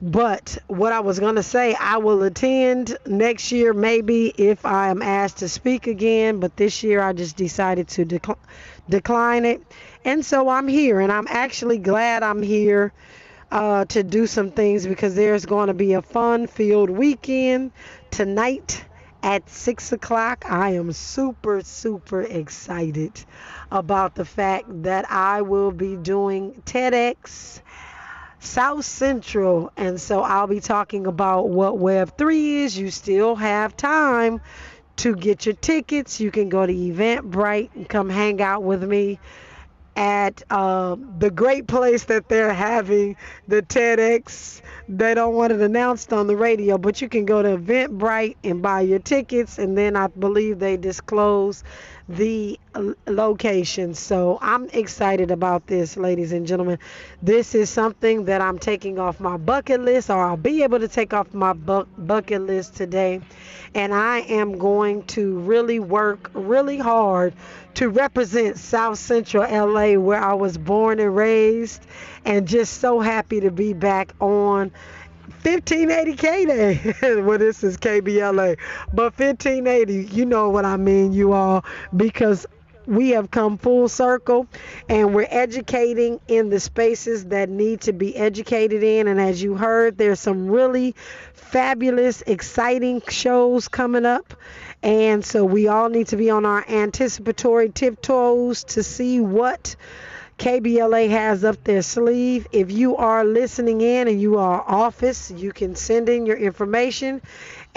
but 0.00 0.58
what 0.68 0.92
I 0.92 1.00
was 1.00 1.18
going 1.18 1.34
to 1.36 1.42
say, 1.42 1.74
I 1.74 1.96
will 1.96 2.22
attend 2.22 2.96
next 3.06 3.50
year, 3.50 3.72
maybe 3.72 4.32
if 4.36 4.64
I 4.64 4.90
am 4.90 5.02
asked 5.02 5.38
to 5.38 5.48
speak 5.48 5.86
again. 5.86 6.38
But 6.38 6.56
this 6.56 6.82
year, 6.84 7.00
I 7.02 7.12
just 7.12 7.36
decided 7.36 7.88
to 7.88 8.04
decline 8.04 8.38
decline 8.88 9.44
it. 9.44 9.62
And 10.04 10.24
so 10.24 10.48
I'm 10.48 10.68
here, 10.68 11.00
and 11.00 11.12
I'm 11.12 11.26
actually 11.28 11.78
glad 11.78 12.22
I'm 12.22 12.42
here 12.42 12.92
uh, 13.50 13.84
to 13.86 14.02
do 14.02 14.26
some 14.26 14.50
things 14.50 14.86
because 14.86 15.14
there's 15.14 15.46
going 15.46 15.68
to 15.68 15.74
be 15.74 15.94
a 15.94 16.02
fun 16.02 16.46
filled 16.46 16.90
weekend 16.90 17.72
tonight 18.10 18.84
at 19.22 19.48
6 19.50 19.92
o'clock. 19.92 20.44
I 20.48 20.70
am 20.70 20.92
super, 20.92 21.62
super 21.62 22.22
excited 22.22 23.24
about 23.70 24.14
the 24.14 24.24
fact 24.24 24.66
that 24.84 25.10
I 25.10 25.42
will 25.42 25.72
be 25.72 25.96
doing 25.96 26.62
TEDx 26.64 27.60
South 28.40 28.84
Central. 28.84 29.72
And 29.76 30.00
so 30.00 30.22
I'll 30.22 30.46
be 30.46 30.60
talking 30.60 31.06
about 31.06 31.48
what 31.48 31.74
Web3 31.74 32.64
is. 32.64 32.78
You 32.78 32.90
still 32.90 33.36
have 33.36 33.76
time 33.76 34.40
to 34.96 35.14
get 35.14 35.46
your 35.46 35.54
tickets. 35.54 36.20
You 36.20 36.30
can 36.30 36.48
go 36.48 36.66
to 36.66 36.72
Eventbrite 36.72 37.70
and 37.74 37.88
come 37.88 38.10
hang 38.10 38.40
out 38.42 38.62
with 38.62 38.82
me 38.82 39.18
at 39.98 40.44
uh, 40.50 40.96
the 41.18 41.28
great 41.28 41.66
place 41.66 42.04
that 42.04 42.28
they're 42.28 42.54
having 42.54 43.16
the 43.48 43.62
TEDx. 43.62 44.60
They 44.88 45.12
don't 45.12 45.34
want 45.34 45.52
it 45.52 45.60
announced 45.60 46.12
on 46.12 46.28
the 46.28 46.36
radio, 46.36 46.78
but 46.78 47.02
you 47.02 47.08
can 47.08 47.24
go 47.24 47.42
to 47.42 47.58
Eventbrite 47.58 48.36
and 48.44 48.62
buy 48.62 48.82
your 48.82 49.00
tickets, 49.00 49.58
and 49.58 49.76
then 49.76 49.96
I 49.96 50.06
believe 50.06 50.60
they 50.60 50.76
disclose 50.76 51.64
the 52.08 52.58
uh, 52.74 52.92
location. 53.06 53.94
So 53.94 54.38
I'm 54.40 54.68
excited 54.70 55.30
about 55.30 55.66
this, 55.66 55.96
ladies 55.96 56.32
and 56.32 56.46
gentlemen. 56.46 56.78
This 57.22 57.54
is 57.54 57.68
something 57.68 58.24
that 58.26 58.40
I'm 58.40 58.58
taking 58.58 58.98
off 58.98 59.20
my 59.20 59.36
bucket 59.36 59.80
list, 59.80 60.08
or 60.10 60.22
I'll 60.22 60.36
be 60.36 60.62
able 60.62 60.80
to 60.80 60.88
take 60.88 61.12
off 61.12 61.34
my 61.34 61.52
bu- 61.52 61.84
bucket 61.98 62.42
list 62.42 62.74
today. 62.76 63.20
And 63.74 63.92
I 63.92 64.20
am 64.20 64.56
going 64.58 65.02
to 65.08 65.38
really 65.40 65.78
work 65.80 66.30
really 66.32 66.78
hard 66.78 67.34
to 67.74 67.90
represent 67.90 68.56
South 68.58 68.98
Central 68.98 69.42
LA, 69.44 70.00
where 70.00 70.20
I 70.20 70.34
was 70.34 70.56
born 70.56 70.98
and 70.98 71.14
raised, 71.14 71.86
and 72.24 72.48
just 72.48 72.80
so 72.80 73.00
happy 73.00 73.40
to 73.40 73.50
be 73.50 73.74
back 73.74 74.14
on 74.20 74.72
1580K 75.42 76.46
Day. 76.46 77.20
well, 77.22 77.38
this 77.38 77.62
is 77.62 77.76
KBLA, 77.76 78.58
but 78.92 79.18
1580, 79.18 80.14
you 80.14 80.26
know 80.26 80.50
what 80.50 80.64
I 80.64 80.76
mean, 80.76 81.12
you 81.12 81.32
all, 81.32 81.64
because 81.96 82.46
we 82.88 83.10
have 83.10 83.30
come 83.30 83.58
full 83.58 83.86
circle 83.88 84.46
and 84.88 85.14
we're 85.14 85.28
educating 85.28 86.18
in 86.26 86.48
the 86.48 86.58
spaces 86.58 87.26
that 87.26 87.50
need 87.50 87.82
to 87.82 87.92
be 87.92 88.16
educated 88.16 88.82
in. 88.82 89.08
And 89.08 89.20
as 89.20 89.42
you 89.42 89.56
heard, 89.56 89.98
there's 89.98 90.20
some 90.20 90.48
really 90.48 90.94
fabulous, 91.34 92.22
exciting 92.22 93.02
shows 93.08 93.68
coming 93.68 94.06
up. 94.06 94.34
And 94.82 95.22
so 95.24 95.44
we 95.44 95.68
all 95.68 95.90
need 95.90 96.08
to 96.08 96.16
be 96.16 96.30
on 96.30 96.46
our 96.46 96.64
anticipatory 96.66 97.68
tiptoes 97.68 98.64
to 98.64 98.82
see 98.82 99.20
what 99.20 99.76
KBLA 100.38 101.10
has 101.10 101.42
up 101.42 101.64
their 101.64 101.82
sleeve. 101.82 102.46
If 102.52 102.70
you 102.70 102.96
are 102.96 103.24
listening 103.24 103.80
in 103.80 104.06
and 104.06 104.20
you 104.20 104.38
are 104.38 104.62
office, 104.66 105.32
you 105.32 105.52
can 105.52 105.74
send 105.74 106.08
in 106.08 106.26
your 106.26 106.36
information 106.36 107.20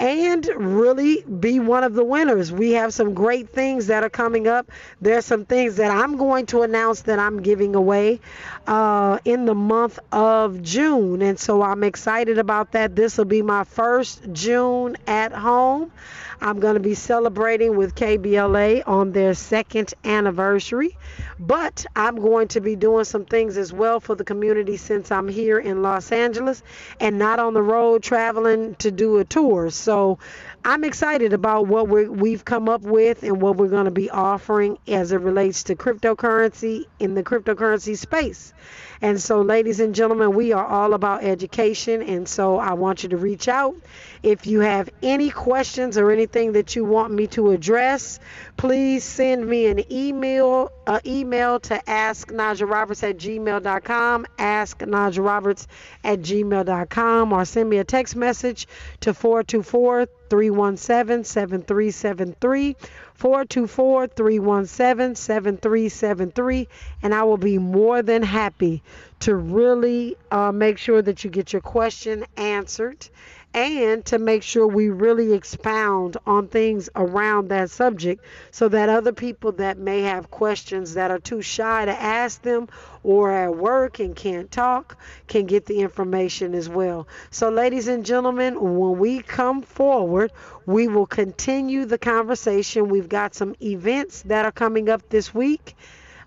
and 0.02 0.44
really 0.56 1.22
be 1.22 1.60
one 1.60 1.84
of 1.84 1.94
the 1.94 2.02
winners. 2.02 2.50
We 2.50 2.72
have 2.72 2.92
some 2.92 3.14
great 3.14 3.50
things 3.50 3.86
that 3.86 4.02
are 4.02 4.10
coming 4.10 4.48
up. 4.48 4.68
There's 5.00 5.24
some 5.24 5.44
things 5.44 5.76
that 5.76 5.92
I'm 5.92 6.16
going 6.16 6.46
to 6.46 6.62
announce 6.62 7.02
that 7.02 7.20
I'm 7.20 7.40
giving 7.40 7.76
away 7.76 8.18
uh, 8.66 9.20
in 9.24 9.44
the 9.44 9.54
month 9.54 10.00
of 10.10 10.60
June. 10.60 11.22
And 11.22 11.38
so 11.38 11.62
I'm 11.62 11.84
excited 11.84 12.38
about 12.38 12.72
that. 12.72 12.96
This 12.96 13.16
will 13.16 13.26
be 13.26 13.42
my 13.42 13.62
first 13.62 14.24
June 14.32 14.96
at 15.06 15.30
home. 15.30 15.92
I'm 16.40 16.58
going 16.58 16.74
to 16.74 16.80
be 16.80 16.94
celebrating 16.94 17.76
with 17.76 17.94
KBLA 17.94 18.82
on 18.84 19.12
their 19.12 19.34
second 19.34 19.94
anniversary. 20.04 20.96
But 21.38 21.86
I'm 21.94 22.16
going 22.16 22.48
to 22.48 22.60
be 22.60 22.74
doing 22.74 23.04
some 23.04 23.24
things 23.24 23.56
as 23.56 23.72
well 23.72 24.00
for 24.00 24.16
the 24.16 24.24
community 24.24 24.76
since 24.76 25.12
I'm 25.12 25.28
here 25.28 25.60
in 25.60 25.82
Los 25.82 26.10
Angeles 26.10 26.64
and 26.98 27.18
not 27.20 27.38
on 27.38 27.54
the 27.54 27.62
road 27.62 28.02
traveling 28.02 28.74
to 28.76 28.90
do 28.90 29.18
a 29.18 29.24
tour. 29.24 29.70
So 29.70 29.91
so 29.92 30.18
I'm 30.64 30.84
excited 30.84 31.32
about 31.32 31.66
what 31.66 31.88
we 31.88 32.32
have 32.32 32.44
come 32.44 32.68
up 32.68 32.82
with 32.82 33.24
and 33.24 33.42
what 33.42 33.56
we're 33.56 33.68
going 33.68 33.86
to 33.86 33.90
be 33.90 34.10
offering 34.10 34.78
as 34.86 35.10
it 35.10 35.20
relates 35.20 35.64
to 35.64 35.74
cryptocurrency 35.74 36.84
in 37.00 37.14
the 37.14 37.24
cryptocurrency 37.24 37.96
space. 37.96 38.54
And 39.00 39.20
so, 39.20 39.42
ladies 39.42 39.80
and 39.80 39.92
gentlemen, 39.92 40.34
we 40.34 40.52
are 40.52 40.64
all 40.64 40.94
about 40.94 41.24
education. 41.24 42.02
And 42.02 42.28
so, 42.28 42.58
I 42.58 42.74
want 42.74 43.02
you 43.02 43.08
to 43.08 43.16
reach 43.16 43.48
out. 43.48 43.74
If 44.22 44.46
you 44.46 44.60
have 44.60 44.88
any 45.02 45.30
questions 45.30 45.98
or 45.98 46.12
anything 46.12 46.52
that 46.52 46.76
you 46.76 46.84
want 46.84 47.12
me 47.12 47.26
to 47.28 47.50
address, 47.50 48.20
please 48.56 49.02
send 49.02 49.44
me 49.44 49.66
an 49.66 49.92
email, 49.92 50.70
email 51.04 51.58
to 51.58 51.74
asknajaroberts 51.88 53.02
at 53.02 53.16
gmail.com, 53.16 54.26
asknajaroberts 54.38 55.66
at 56.04 56.20
gmail.com, 56.20 57.32
or 57.32 57.44
send 57.44 57.68
me 57.68 57.78
a 57.78 57.84
text 57.84 58.14
message 58.14 58.68
to 59.00 59.12
424 59.12 60.06
317 60.32 61.24
7373. 61.24 62.76
424 63.22 64.08
317 64.08 65.14
7373. 65.14 66.68
And 67.04 67.14
I 67.14 67.22
will 67.22 67.36
be 67.36 67.56
more 67.56 68.02
than 68.02 68.24
happy 68.24 68.82
to 69.20 69.36
really 69.36 70.16
uh, 70.32 70.50
make 70.50 70.76
sure 70.76 71.00
that 71.00 71.22
you 71.22 71.30
get 71.30 71.52
your 71.52 71.62
question 71.62 72.26
answered 72.36 73.08
and 73.54 74.04
to 74.06 74.18
make 74.18 74.42
sure 74.42 74.66
we 74.66 74.88
really 74.88 75.34
expound 75.34 76.16
on 76.26 76.48
things 76.48 76.88
around 76.96 77.50
that 77.50 77.70
subject 77.70 78.24
so 78.50 78.68
that 78.68 78.88
other 78.88 79.12
people 79.12 79.52
that 79.52 79.78
may 79.78 80.00
have 80.00 80.30
questions 80.30 80.94
that 80.94 81.10
are 81.10 81.18
too 81.18 81.42
shy 81.42 81.84
to 81.84 81.92
ask 81.92 82.42
them 82.42 82.68
or 83.02 83.30
at 83.30 83.54
work 83.54 83.98
and 83.98 84.16
can't 84.16 84.50
talk 84.50 84.96
can 85.26 85.44
get 85.44 85.66
the 85.66 85.80
information 85.80 86.54
as 86.54 86.68
well. 86.68 87.06
So, 87.30 87.50
ladies 87.50 87.88
and 87.88 88.06
gentlemen, 88.06 88.54
when 88.60 88.98
we 88.98 89.20
come 89.22 89.62
forward, 89.62 90.32
we 90.66 90.88
will 90.88 91.06
continue 91.06 91.84
the 91.84 91.98
conversation. 91.98 92.88
We've 92.88 93.08
got 93.08 93.34
some 93.34 93.54
events 93.62 94.22
that 94.22 94.44
are 94.44 94.52
coming 94.52 94.88
up 94.88 95.08
this 95.08 95.34
week. 95.34 95.74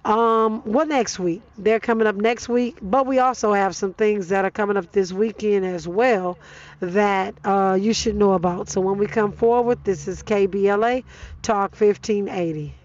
Um, 0.05 0.61
what 0.61 0.87
next 0.87 1.17
week? 1.17 1.41
They're 1.57 1.79
coming 1.79 2.05
up 2.05 2.15
next 2.15 2.47
week, 2.47 2.77
but 2.79 3.07
we 3.07 3.17
also 3.17 3.53
have 3.53 3.75
some 3.75 3.93
things 3.93 4.27
that 4.29 4.45
are 4.45 4.51
coming 4.51 4.77
up 4.77 4.91
this 4.91 5.11
weekend 5.11 5.65
as 5.65 5.87
well 5.87 6.37
that 6.79 7.33
uh, 7.43 7.75
you 7.79 7.91
should 7.91 8.15
know 8.15 8.33
about. 8.33 8.69
So 8.69 8.81
when 8.81 8.99
we 8.99 9.07
come 9.07 9.31
forward, 9.31 9.83
this 9.83 10.07
is 10.07 10.21
KBLA 10.21 11.03
Talk 11.41 11.71
1580. 11.71 12.75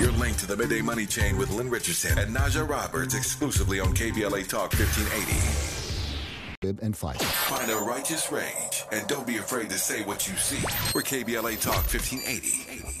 You're 0.00 0.12
linked 0.12 0.38
to 0.40 0.46
the 0.46 0.56
Midday 0.56 0.80
Money 0.80 1.06
Chain 1.06 1.36
with 1.38 1.50
Lynn 1.50 1.70
Richardson 1.70 2.18
and 2.18 2.34
Naja 2.34 2.68
Roberts 2.68 3.14
exclusively 3.14 3.80
on 3.80 3.92
KBLA 3.94 4.48
Talk 4.48 4.72
1580. 4.74 5.77
And 6.60 6.96
fight. 6.96 7.22
Find 7.22 7.70
a 7.70 7.76
righteous 7.76 8.32
rage 8.32 8.82
and 8.90 9.06
don't 9.06 9.24
be 9.24 9.36
afraid 9.36 9.70
to 9.70 9.78
say 9.78 10.02
what 10.02 10.26
you 10.26 10.34
see. 10.34 10.58
We're 10.92 11.02
KBLA 11.02 11.60
Talk 11.60 11.86
1580. 11.86 12.96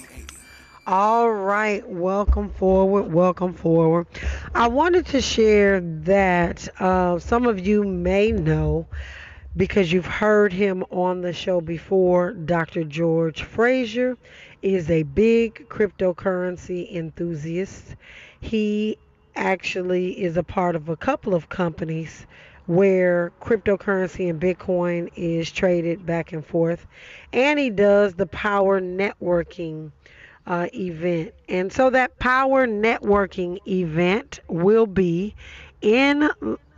All 0.86 1.32
right, 1.32 1.84
welcome 1.88 2.50
forward, 2.50 3.12
welcome 3.12 3.52
forward. 3.52 4.06
I 4.54 4.68
wanted 4.68 5.06
to 5.06 5.20
share 5.20 5.80
that 5.80 6.68
uh, 6.80 7.18
some 7.18 7.48
of 7.48 7.58
you 7.58 7.82
may 7.82 8.30
know 8.30 8.86
because 9.56 9.90
you've 9.92 10.06
heard 10.06 10.52
him 10.52 10.84
on 10.92 11.22
the 11.22 11.32
show 11.32 11.60
before. 11.60 12.34
Dr. 12.34 12.84
George 12.84 13.42
Fraser 13.42 14.16
is 14.62 14.88
a 14.88 15.02
big 15.02 15.68
cryptocurrency 15.68 16.94
enthusiast. 16.94 17.96
He 18.40 18.98
actually 19.34 20.12
is 20.22 20.36
a 20.36 20.44
part 20.44 20.76
of 20.76 20.88
a 20.88 20.96
couple 20.96 21.34
of 21.34 21.48
companies 21.48 22.24
where 22.68 23.32
cryptocurrency 23.40 24.28
and 24.28 24.38
Bitcoin 24.38 25.10
is 25.16 25.50
traded 25.50 26.04
back 26.04 26.32
and 26.32 26.44
forth. 26.44 26.86
And 27.32 27.58
he 27.58 27.70
does 27.70 28.14
the 28.14 28.26
power 28.26 28.78
networking 28.78 29.90
uh, 30.46 30.68
event. 30.74 31.32
And 31.48 31.72
so 31.72 31.88
that 31.90 32.18
power 32.18 32.66
networking 32.66 33.58
event 33.66 34.40
will 34.48 34.86
be 34.86 35.34
in 35.80 36.28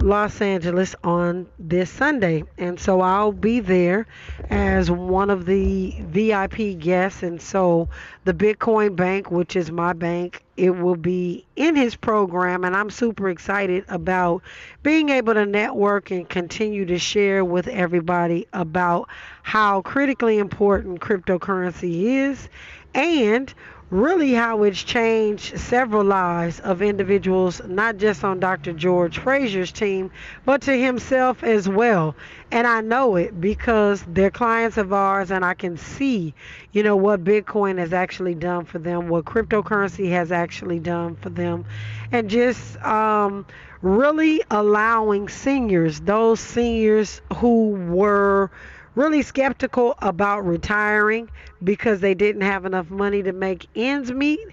Los 0.00 0.40
Angeles 0.40 0.94
on 1.04 1.46
this 1.58 1.90
Sunday. 1.90 2.44
And 2.58 2.80
so 2.80 3.00
I'll 3.00 3.32
be 3.32 3.60
there 3.60 4.06
as 4.48 4.90
one 4.90 5.30
of 5.30 5.46
the 5.46 5.94
VIP 6.00 6.78
guests. 6.78 7.22
And 7.22 7.40
so 7.40 7.88
the 8.24 8.32
Bitcoin 8.32 8.96
Bank, 8.96 9.30
which 9.30 9.56
is 9.56 9.70
my 9.70 9.92
bank, 9.92 10.42
it 10.56 10.70
will 10.70 10.96
be 10.96 11.44
in 11.56 11.76
his 11.76 11.96
program. 11.96 12.64
And 12.64 12.74
I'm 12.74 12.90
super 12.90 13.28
excited 13.28 13.84
about 13.88 14.42
being 14.82 15.10
able 15.10 15.34
to 15.34 15.46
network 15.46 16.10
and 16.10 16.28
continue 16.28 16.86
to 16.86 16.98
share 16.98 17.44
with 17.44 17.68
everybody 17.68 18.46
about 18.52 19.08
how 19.42 19.82
critically 19.82 20.38
important 20.38 21.00
cryptocurrency 21.00 22.28
is 22.28 22.48
and 22.94 23.52
really 23.90 24.32
how 24.32 24.62
it's 24.62 24.82
changed 24.82 25.58
several 25.58 26.04
lives 26.04 26.60
of 26.60 26.80
individuals, 26.80 27.60
not 27.66 27.96
just 27.96 28.22
on 28.22 28.38
Dr. 28.38 28.72
George 28.72 29.18
Fraser's 29.18 29.72
team, 29.72 30.10
but 30.44 30.62
to 30.62 30.72
himself 30.72 31.42
as 31.42 31.68
well. 31.68 32.14
And 32.52 32.66
I 32.66 32.80
know 32.80 33.16
it 33.16 33.40
because 33.40 34.04
they're 34.06 34.30
clients 34.30 34.76
of 34.76 34.92
ours, 34.92 35.30
and 35.32 35.44
I 35.44 35.54
can 35.54 35.76
see, 35.76 36.34
you 36.72 36.82
know, 36.82 36.96
what 36.96 37.24
Bitcoin 37.24 37.78
has 37.78 37.92
actually 37.92 38.34
done 38.34 38.64
for 38.64 38.78
them, 38.78 39.08
what 39.08 39.24
cryptocurrency 39.24 40.10
has 40.10 40.30
actually 40.30 40.78
done 40.78 41.16
for 41.16 41.30
them, 41.30 41.64
and 42.12 42.30
just 42.30 42.76
um, 42.82 43.44
really 43.82 44.42
allowing 44.50 45.28
seniors, 45.28 46.00
those 46.00 46.38
seniors 46.38 47.20
who 47.36 47.70
were 47.70 48.50
really 48.94 49.22
skeptical 49.22 49.94
about 50.00 50.46
retiring 50.46 51.28
because 51.62 52.00
they 52.00 52.14
didn't 52.14 52.42
have 52.42 52.64
enough 52.64 52.90
money 52.90 53.22
to 53.22 53.32
make 53.32 53.66
ends 53.74 54.10
meet, 54.10 54.46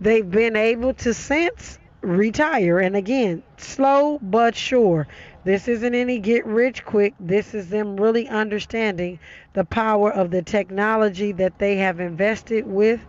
they've 0.00 0.30
been 0.30 0.56
able 0.56 0.94
to 0.94 1.12
since 1.12 1.78
retire. 2.00 2.78
And 2.78 2.96
again, 2.96 3.42
slow 3.56 4.18
but 4.22 4.56
sure. 4.56 5.06
This 5.44 5.68
isn't 5.68 5.94
any 5.94 6.18
get 6.18 6.44
rich 6.46 6.84
quick. 6.84 7.14
This 7.18 7.54
is 7.54 7.68
them 7.68 7.96
really 7.96 8.28
understanding 8.28 9.18
the 9.54 9.64
power 9.64 10.12
of 10.12 10.30
the 10.30 10.42
technology 10.42 11.32
that 11.32 11.58
they 11.58 11.76
have 11.76 11.98
invested 11.98 12.66
with 12.66 13.00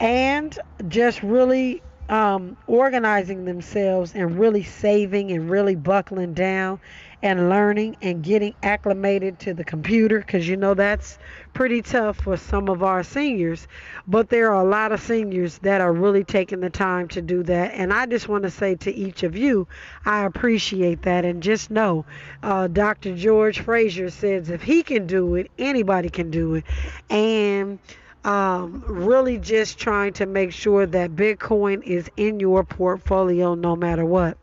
and 0.00 0.56
just 0.88 1.22
really 1.22 1.82
um, 2.08 2.56
organizing 2.66 3.44
themselves 3.44 4.14
and 4.14 4.38
really 4.38 4.62
saving 4.62 5.32
and 5.32 5.50
really 5.50 5.76
buckling 5.76 6.34
down 6.34 6.80
and 7.22 7.48
learning 7.48 7.96
and 8.02 8.22
getting 8.22 8.54
acclimated 8.62 9.38
to 9.38 9.54
the 9.54 9.62
computer 9.62 10.18
because 10.18 10.48
you 10.48 10.56
know 10.56 10.74
that's 10.74 11.18
pretty 11.54 11.80
tough 11.80 12.16
for 12.16 12.36
some 12.36 12.68
of 12.68 12.82
our 12.82 13.04
seniors. 13.04 13.68
But 14.08 14.28
there 14.28 14.52
are 14.52 14.60
a 14.60 14.68
lot 14.68 14.90
of 14.90 15.00
seniors 15.00 15.58
that 15.58 15.80
are 15.80 15.92
really 15.92 16.24
taking 16.24 16.60
the 16.60 16.70
time 16.70 17.08
to 17.08 17.22
do 17.22 17.44
that. 17.44 17.72
And 17.74 17.92
I 17.92 18.06
just 18.06 18.28
want 18.28 18.42
to 18.42 18.50
say 18.50 18.74
to 18.76 18.92
each 18.92 19.22
of 19.22 19.36
you, 19.36 19.68
I 20.04 20.24
appreciate 20.24 21.02
that. 21.02 21.24
And 21.24 21.42
just 21.42 21.70
know, 21.70 22.04
uh, 22.42 22.66
Dr. 22.66 23.16
George 23.16 23.60
Fraser 23.60 24.10
says 24.10 24.50
if 24.50 24.62
he 24.62 24.82
can 24.82 25.06
do 25.06 25.36
it, 25.36 25.50
anybody 25.58 26.08
can 26.08 26.30
do 26.30 26.56
it. 26.56 26.64
And 27.08 27.78
um, 28.24 28.84
really 28.86 29.38
just 29.38 29.78
trying 29.78 30.12
to 30.14 30.26
make 30.26 30.52
sure 30.52 30.86
that 30.86 31.12
Bitcoin 31.12 31.82
is 31.82 32.08
in 32.16 32.40
your 32.40 32.64
portfolio 32.64 33.54
no 33.54 33.76
matter 33.76 34.04
what. 34.04 34.36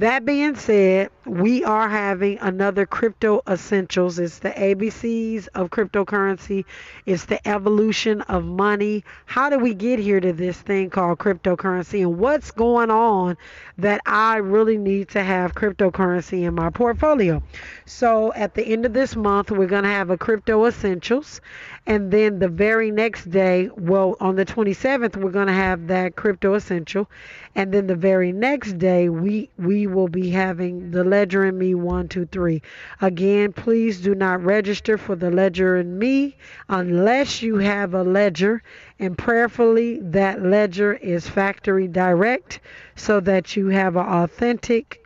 That 0.00 0.24
being 0.24 0.54
said, 0.56 1.10
we 1.26 1.62
are 1.62 1.86
having 1.86 2.38
another 2.38 2.86
crypto 2.86 3.42
essentials. 3.46 4.18
It's 4.18 4.38
the 4.38 4.48
ABCs 4.48 5.48
of 5.54 5.68
cryptocurrency. 5.68 6.64
It's 7.04 7.26
the 7.26 7.46
evolution 7.46 8.22
of 8.22 8.46
money. 8.46 9.04
How 9.26 9.50
do 9.50 9.58
we 9.58 9.74
get 9.74 9.98
here 9.98 10.18
to 10.18 10.32
this 10.32 10.56
thing 10.56 10.88
called 10.88 11.18
cryptocurrency 11.18 12.00
and 12.00 12.16
what's 12.16 12.50
going 12.50 12.90
on 12.90 13.36
that 13.76 14.00
I 14.06 14.38
really 14.38 14.78
need 14.78 15.10
to 15.10 15.22
have 15.22 15.54
cryptocurrency 15.54 16.44
in 16.44 16.54
my 16.54 16.70
portfolio? 16.70 17.42
So 17.84 18.32
at 18.32 18.54
the 18.54 18.66
end 18.66 18.86
of 18.86 18.94
this 18.94 19.14
month, 19.14 19.50
we're 19.50 19.66
going 19.66 19.84
to 19.84 19.90
have 19.90 20.08
a 20.08 20.16
crypto 20.16 20.64
essentials 20.64 21.42
and 21.86 22.10
then 22.10 22.38
the 22.38 22.48
very 22.48 22.90
next 22.90 23.30
day, 23.30 23.68
well, 23.76 24.16
on 24.20 24.36
the 24.36 24.44
27th, 24.44 25.16
we're 25.16 25.30
going 25.30 25.46
to 25.46 25.52
have 25.52 25.86
that 25.88 26.14
crypto 26.14 26.54
essential, 26.54 27.10
and 27.54 27.72
then 27.72 27.86
the 27.86 27.96
very 27.96 28.32
next 28.32 28.78
day, 28.78 29.08
we 29.08 29.48
we 29.58 29.86
will 29.86 30.08
be 30.08 30.30
having 30.30 30.90
the 30.90 31.02
Ledger 31.02 31.44
and 31.44 31.58
Me 31.58 31.74
one, 31.74 32.06
two, 32.06 32.26
three. 32.26 32.62
Again, 33.00 33.52
please 33.52 34.00
do 34.00 34.14
not 34.14 34.44
register 34.44 34.98
for 34.98 35.16
the 35.16 35.30
Ledger 35.30 35.76
and 35.76 35.98
Me 35.98 36.36
unless 36.68 37.42
you 37.42 37.56
have 37.56 37.94
a 37.94 38.02
Ledger, 38.02 38.62
and 38.98 39.16
prayerfully 39.16 40.00
that 40.02 40.42
Ledger 40.42 40.92
is 40.94 41.28
factory 41.28 41.88
direct, 41.88 42.60
so 42.94 43.20
that 43.20 43.56
you 43.56 43.68
have 43.68 43.96
an 43.96 44.06
authentic 44.06 44.99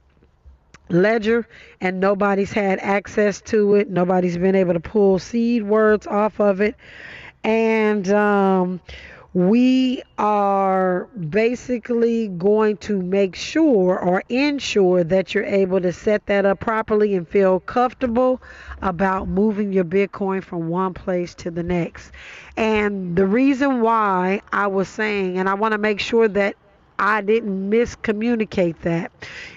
ledger 0.88 1.46
and 1.80 2.00
nobody's 2.00 2.52
had 2.52 2.78
access 2.80 3.40
to 3.40 3.74
it 3.74 3.88
nobody's 3.88 4.36
been 4.36 4.54
able 4.54 4.74
to 4.74 4.80
pull 4.80 5.18
seed 5.18 5.62
words 5.62 6.06
off 6.06 6.40
of 6.40 6.60
it 6.60 6.74
and 7.42 8.08
um, 8.10 8.80
we 9.34 10.00
are 10.16 11.06
basically 11.28 12.28
going 12.28 12.76
to 12.76 13.02
make 13.02 13.34
sure 13.34 13.98
or 13.98 14.22
ensure 14.28 15.02
that 15.02 15.34
you're 15.34 15.44
able 15.44 15.80
to 15.80 15.92
set 15.92 16.24
that 16.26 16.46
up 16.46 16.60
properly 16.60 17.16
and 17.16 17.28
feel 17.28 17.58
comfortable 17.58 18.40
about 18.80 19.26
moving 19.26 19.72
your 19.72 19.84
Bitcoin 19.84 20.42
from 20.42 20.68
one 20.68 20.94
place 20.94 21.34
to 21.34 21.50
the 21.50 21.64
next. 21.64 22.12
And 22.56 23.16
the 23.16 23.26
reason 23.26 23.80
why 23.80 24.40
I 24.52 24.68
was 24.68 24.88
saying, 24.88 25.36
and 25.36 25.48
I 25.48 25.54
want 25.54 25.72
to 25.72 25.78
make 25.78 25.98
sure 25.98 26.28
that 26.28 26.54
I 26.98 27.22
didn't 27.22 27.70
miscommunicate 27.70 28.80
that. 28.82 29.10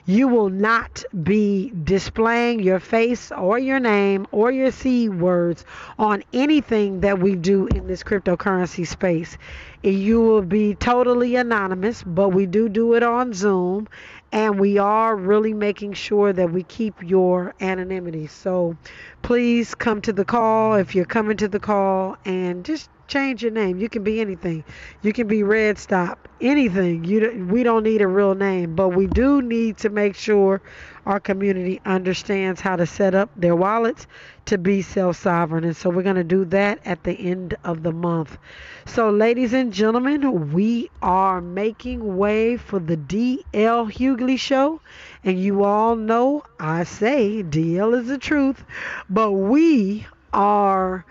You 0.06 0.28
will 0.28 0.50
not 0.50 1.04
be 1.24 1.72
displaying 1.84 2.60
your 2.62 2.80
face 2.80 3.32
or 3.32 3.60
your 3.60 3.80
name 3.80 4.26
or 4.32 4.52
your 4.52 4.72
seed 4.72 5.20
words 5.22 5.64
on 6.00 6.24
anything 6.34 7.02
that 7.02 7.20
we 7.20 7.36
do 7.36 7.68
in 7.68 7.88
this 7.88 8.04
cryptocurrency 8.04 8.88
space. 8.88 9.38
You 9.84 10.22
will 10.22 10.42
be 10.42 10.74
totally 10.76 11.36
anonymous, 11.36 12.04
but 12.04 12.30
we 12.30 12.48
do 12.48 12.70
do 12.70 12.96
it 12.96 13.04
on 13.04 13.34
Zoom 13.34 13.88
and 14.32 14.60
we 14.60 14.78
are 14.78 15.16
really 15.16 15.54
making 15.54 15.94
sure 15.94 16.34
that 16.34 16.52
we 16.52 16.64
keep 16.64 17.02
your 17.02 17.54
anonymity. 17.62 18.28
So 18.28 18.76
please 19.22 19.76
come 19.76 20.02
to 20.02 20.14
the 20.14 20.26
call 20.26 20.76
if 20.76 20.96
you're 20.96 21.06
coming 21.06 21.38
to 21.38 21.48
the 21.48 21.60
call 21.60 22.18
and 22.26 22.66
just 22.66 22.90
change 23.08 23.42
your 23.42 23.52
name. 23.52 23.80
You 23.80 23.90
can 23.90 24.04
be 24.04 24.22
anything. 24.22 24.64
You 25.02 25.14
can 25.14 25.28
be 25.28 25.44
Red 25.44 25.78
Stop, 25.78 26.28
anything. 26.42 27.04
You 27.06 27.48
we 27.50 27.64
don't 27.64 27.84
need 27.84 28.02
a 28.02 28.08
real 28.08 28.36
name, 28.36 28.76
but 28.76 28.90
we 28.90 29.08
do 29.08 29.42
need 29.42 29.78
to 29.78 29.90
make 29.90 30.16
sure 30.16 30.62
our 31.06 31.20
community 31.20 31.80
understands 31.86 32.60
how 32.60 32.76
to 32.76 32.86
set 32.86 33.16
up 33.16 33.30
their 33.36 33.56
wallets 33.56 34.08
to 34.46 34.58
be 34.58 34.82
self-sovereign. 34.82 35.64
And 35.64 35.76
so 35.76 35.90
we're 35.90 36.04
going 36.04 36.16
to 36.18 36.24
do 36.24 36.46
that 36.46 36.80
at 36.86 37.04
the 37.04 37.14
end 37.14 37.56
of 37.64 37.84
the 37.84 37.94
month. 37.94 38.38
So 38.86 39.10
ladies 39.10 39.54
and 39.54 39.72
gentlemen, 39.72 40.52
we 40.52 40.90
are 41.02 41.40
making 41.42 42.18
way 42.18 42.58
for 42.58 42.80
the 42.80 42.98
DL 42.98 43.92
Hughley 43.92 44.38
show. 44.38 44.82
And 45.24 45.40
you 45.40 45.64
all 45.64 45.96
know 45.96 46.44
I 46.60 46.84
say 46.84 47.44
DL 47.44 48.00
is 48.00 48.08
the 48.08 48.18
truth, 48.18 48.64
but 49.10 49.32
we 49.32 50.06
are 50.34 51.06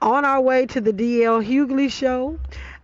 on 0.00 0.24
our 0.24 0.40
way 0.40 0.66
to 0.66 0.80
the 0.80 0.92
DL 0.92 1.44
Hughley 1.44 1.90
show. 1.90 2.38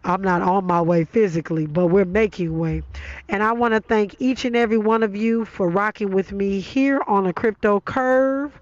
I'm 0.07 0.20
not 0.20 0.42
on 0.42 0.66
my 0.66 0.83
way 0.83 1.05
physically, 1.05 1.66
but 1.66 1.87
we're 1.87 2.05
making 2.05 2.59
way. 2.59 2.83
And 3.29 3.42
I 3.42 3.53
want 3.53 3.72
to 3.72 3.81
thank 3.81 4.16
each 4.18 4.44
and 4.44 4.55
every 4.55 4.77
one 4.77 5.03
of 5.03 5.16
you 5.16 5.46
for 5.46 5.68
rocking 5.68 6.11
with 6.11 6.31
me 6.31 6.61
here 6.61 7.00
on 7.07 7.27
a 7.27 7.33
crypto 7.33 7.81
curve 7.81 8.53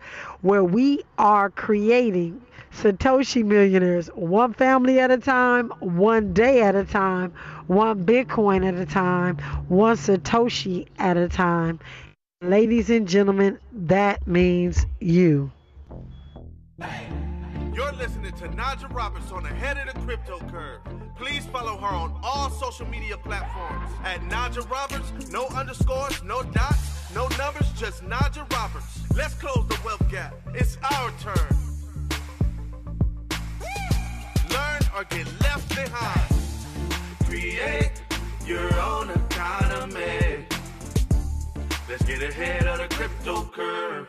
where 0.42 0.62
we 0.62 1.02
are 1.18 1.50
creating 1.50 2.40
Satoshi 2.72 3.44
millionaires 3.44 4.06
one 4.14 4.54
family 4.54 4.98
at 4.98 5.10
a 5.10 5.18
time, 5.18 5.68
one 5.80 6.32
day 6.32 6.62
at 6.62 6.74
a 6.74 6.84
time, 6.84 7.32
one 7.66 8.04
Bitcoin 8.04 8.66
at 8.66 8.74
a 8.74 8.86
time, 8.86 9.36
one 9.68 9.96
Satoshi 9.96 10.86
at 10.98 11.16
a 11.16 11.28
time. 11.28 11.80
Ladies 12.40 12.88
and 12.88 13.06
gentlemen, 13.06 13.58
that 13.72 14.26
means 14.26 14.86
you. 15.00 15.50
You're 17.74 17.92
listening 17.92 18.32
to 18.32 18.48
Najah 18.48 18.94
Roberts 18.94 19.32
on 19.32 19.44
the 19.44 19.48
head 19.48 19.78
of 19.78 19.94
the 19.94 19.98
crypto 20.00 20.38
curve. 20.50 20.80
Please 21.16 21.46
follow 21.46 21.78
her 21.78 21.86
on 21.86 22.14
all 22.22 22.50
social 22.50 22.86
media 22.86 23.16
platforms 23.16 23.90
at 24.04 24.20
Najah 24.28 24.70
Roberts. 24.70 25.10
No 25.30 25.46
underscores, 25.48 26.22
no 26.22 26.42
dots, 26.42 27.14
no 27.14 27.28
numbers, 27.38 27.72
just 27.72 28.04
Najah 28.04 28.52
Roberts. 28.52 29.00
Let's 29.16 29.32
close 29.34 29.66
the 29.68 29.78
wealth 29.86 30.06
gap. 30.10 30.34
It's 30.54 30.76
our 30.92 31.10
turn. 31.12 31.56
Learn 34.50 34.82
or 34.94 35.04
get 35.04 35.26
left 35.40 35.68
behind. 35.70 36.30
Create 37.24 38.02
your 38.44 38.68
own 38.80 39.08
economy. 39.08 40.44
Let's 41.88 42.04
get 42.04 42.22
ahead 42.22 42.66
of 42.66 42.78
the 42.86 42.94
crypto 42.94 43.44
curve. 43.44 44.08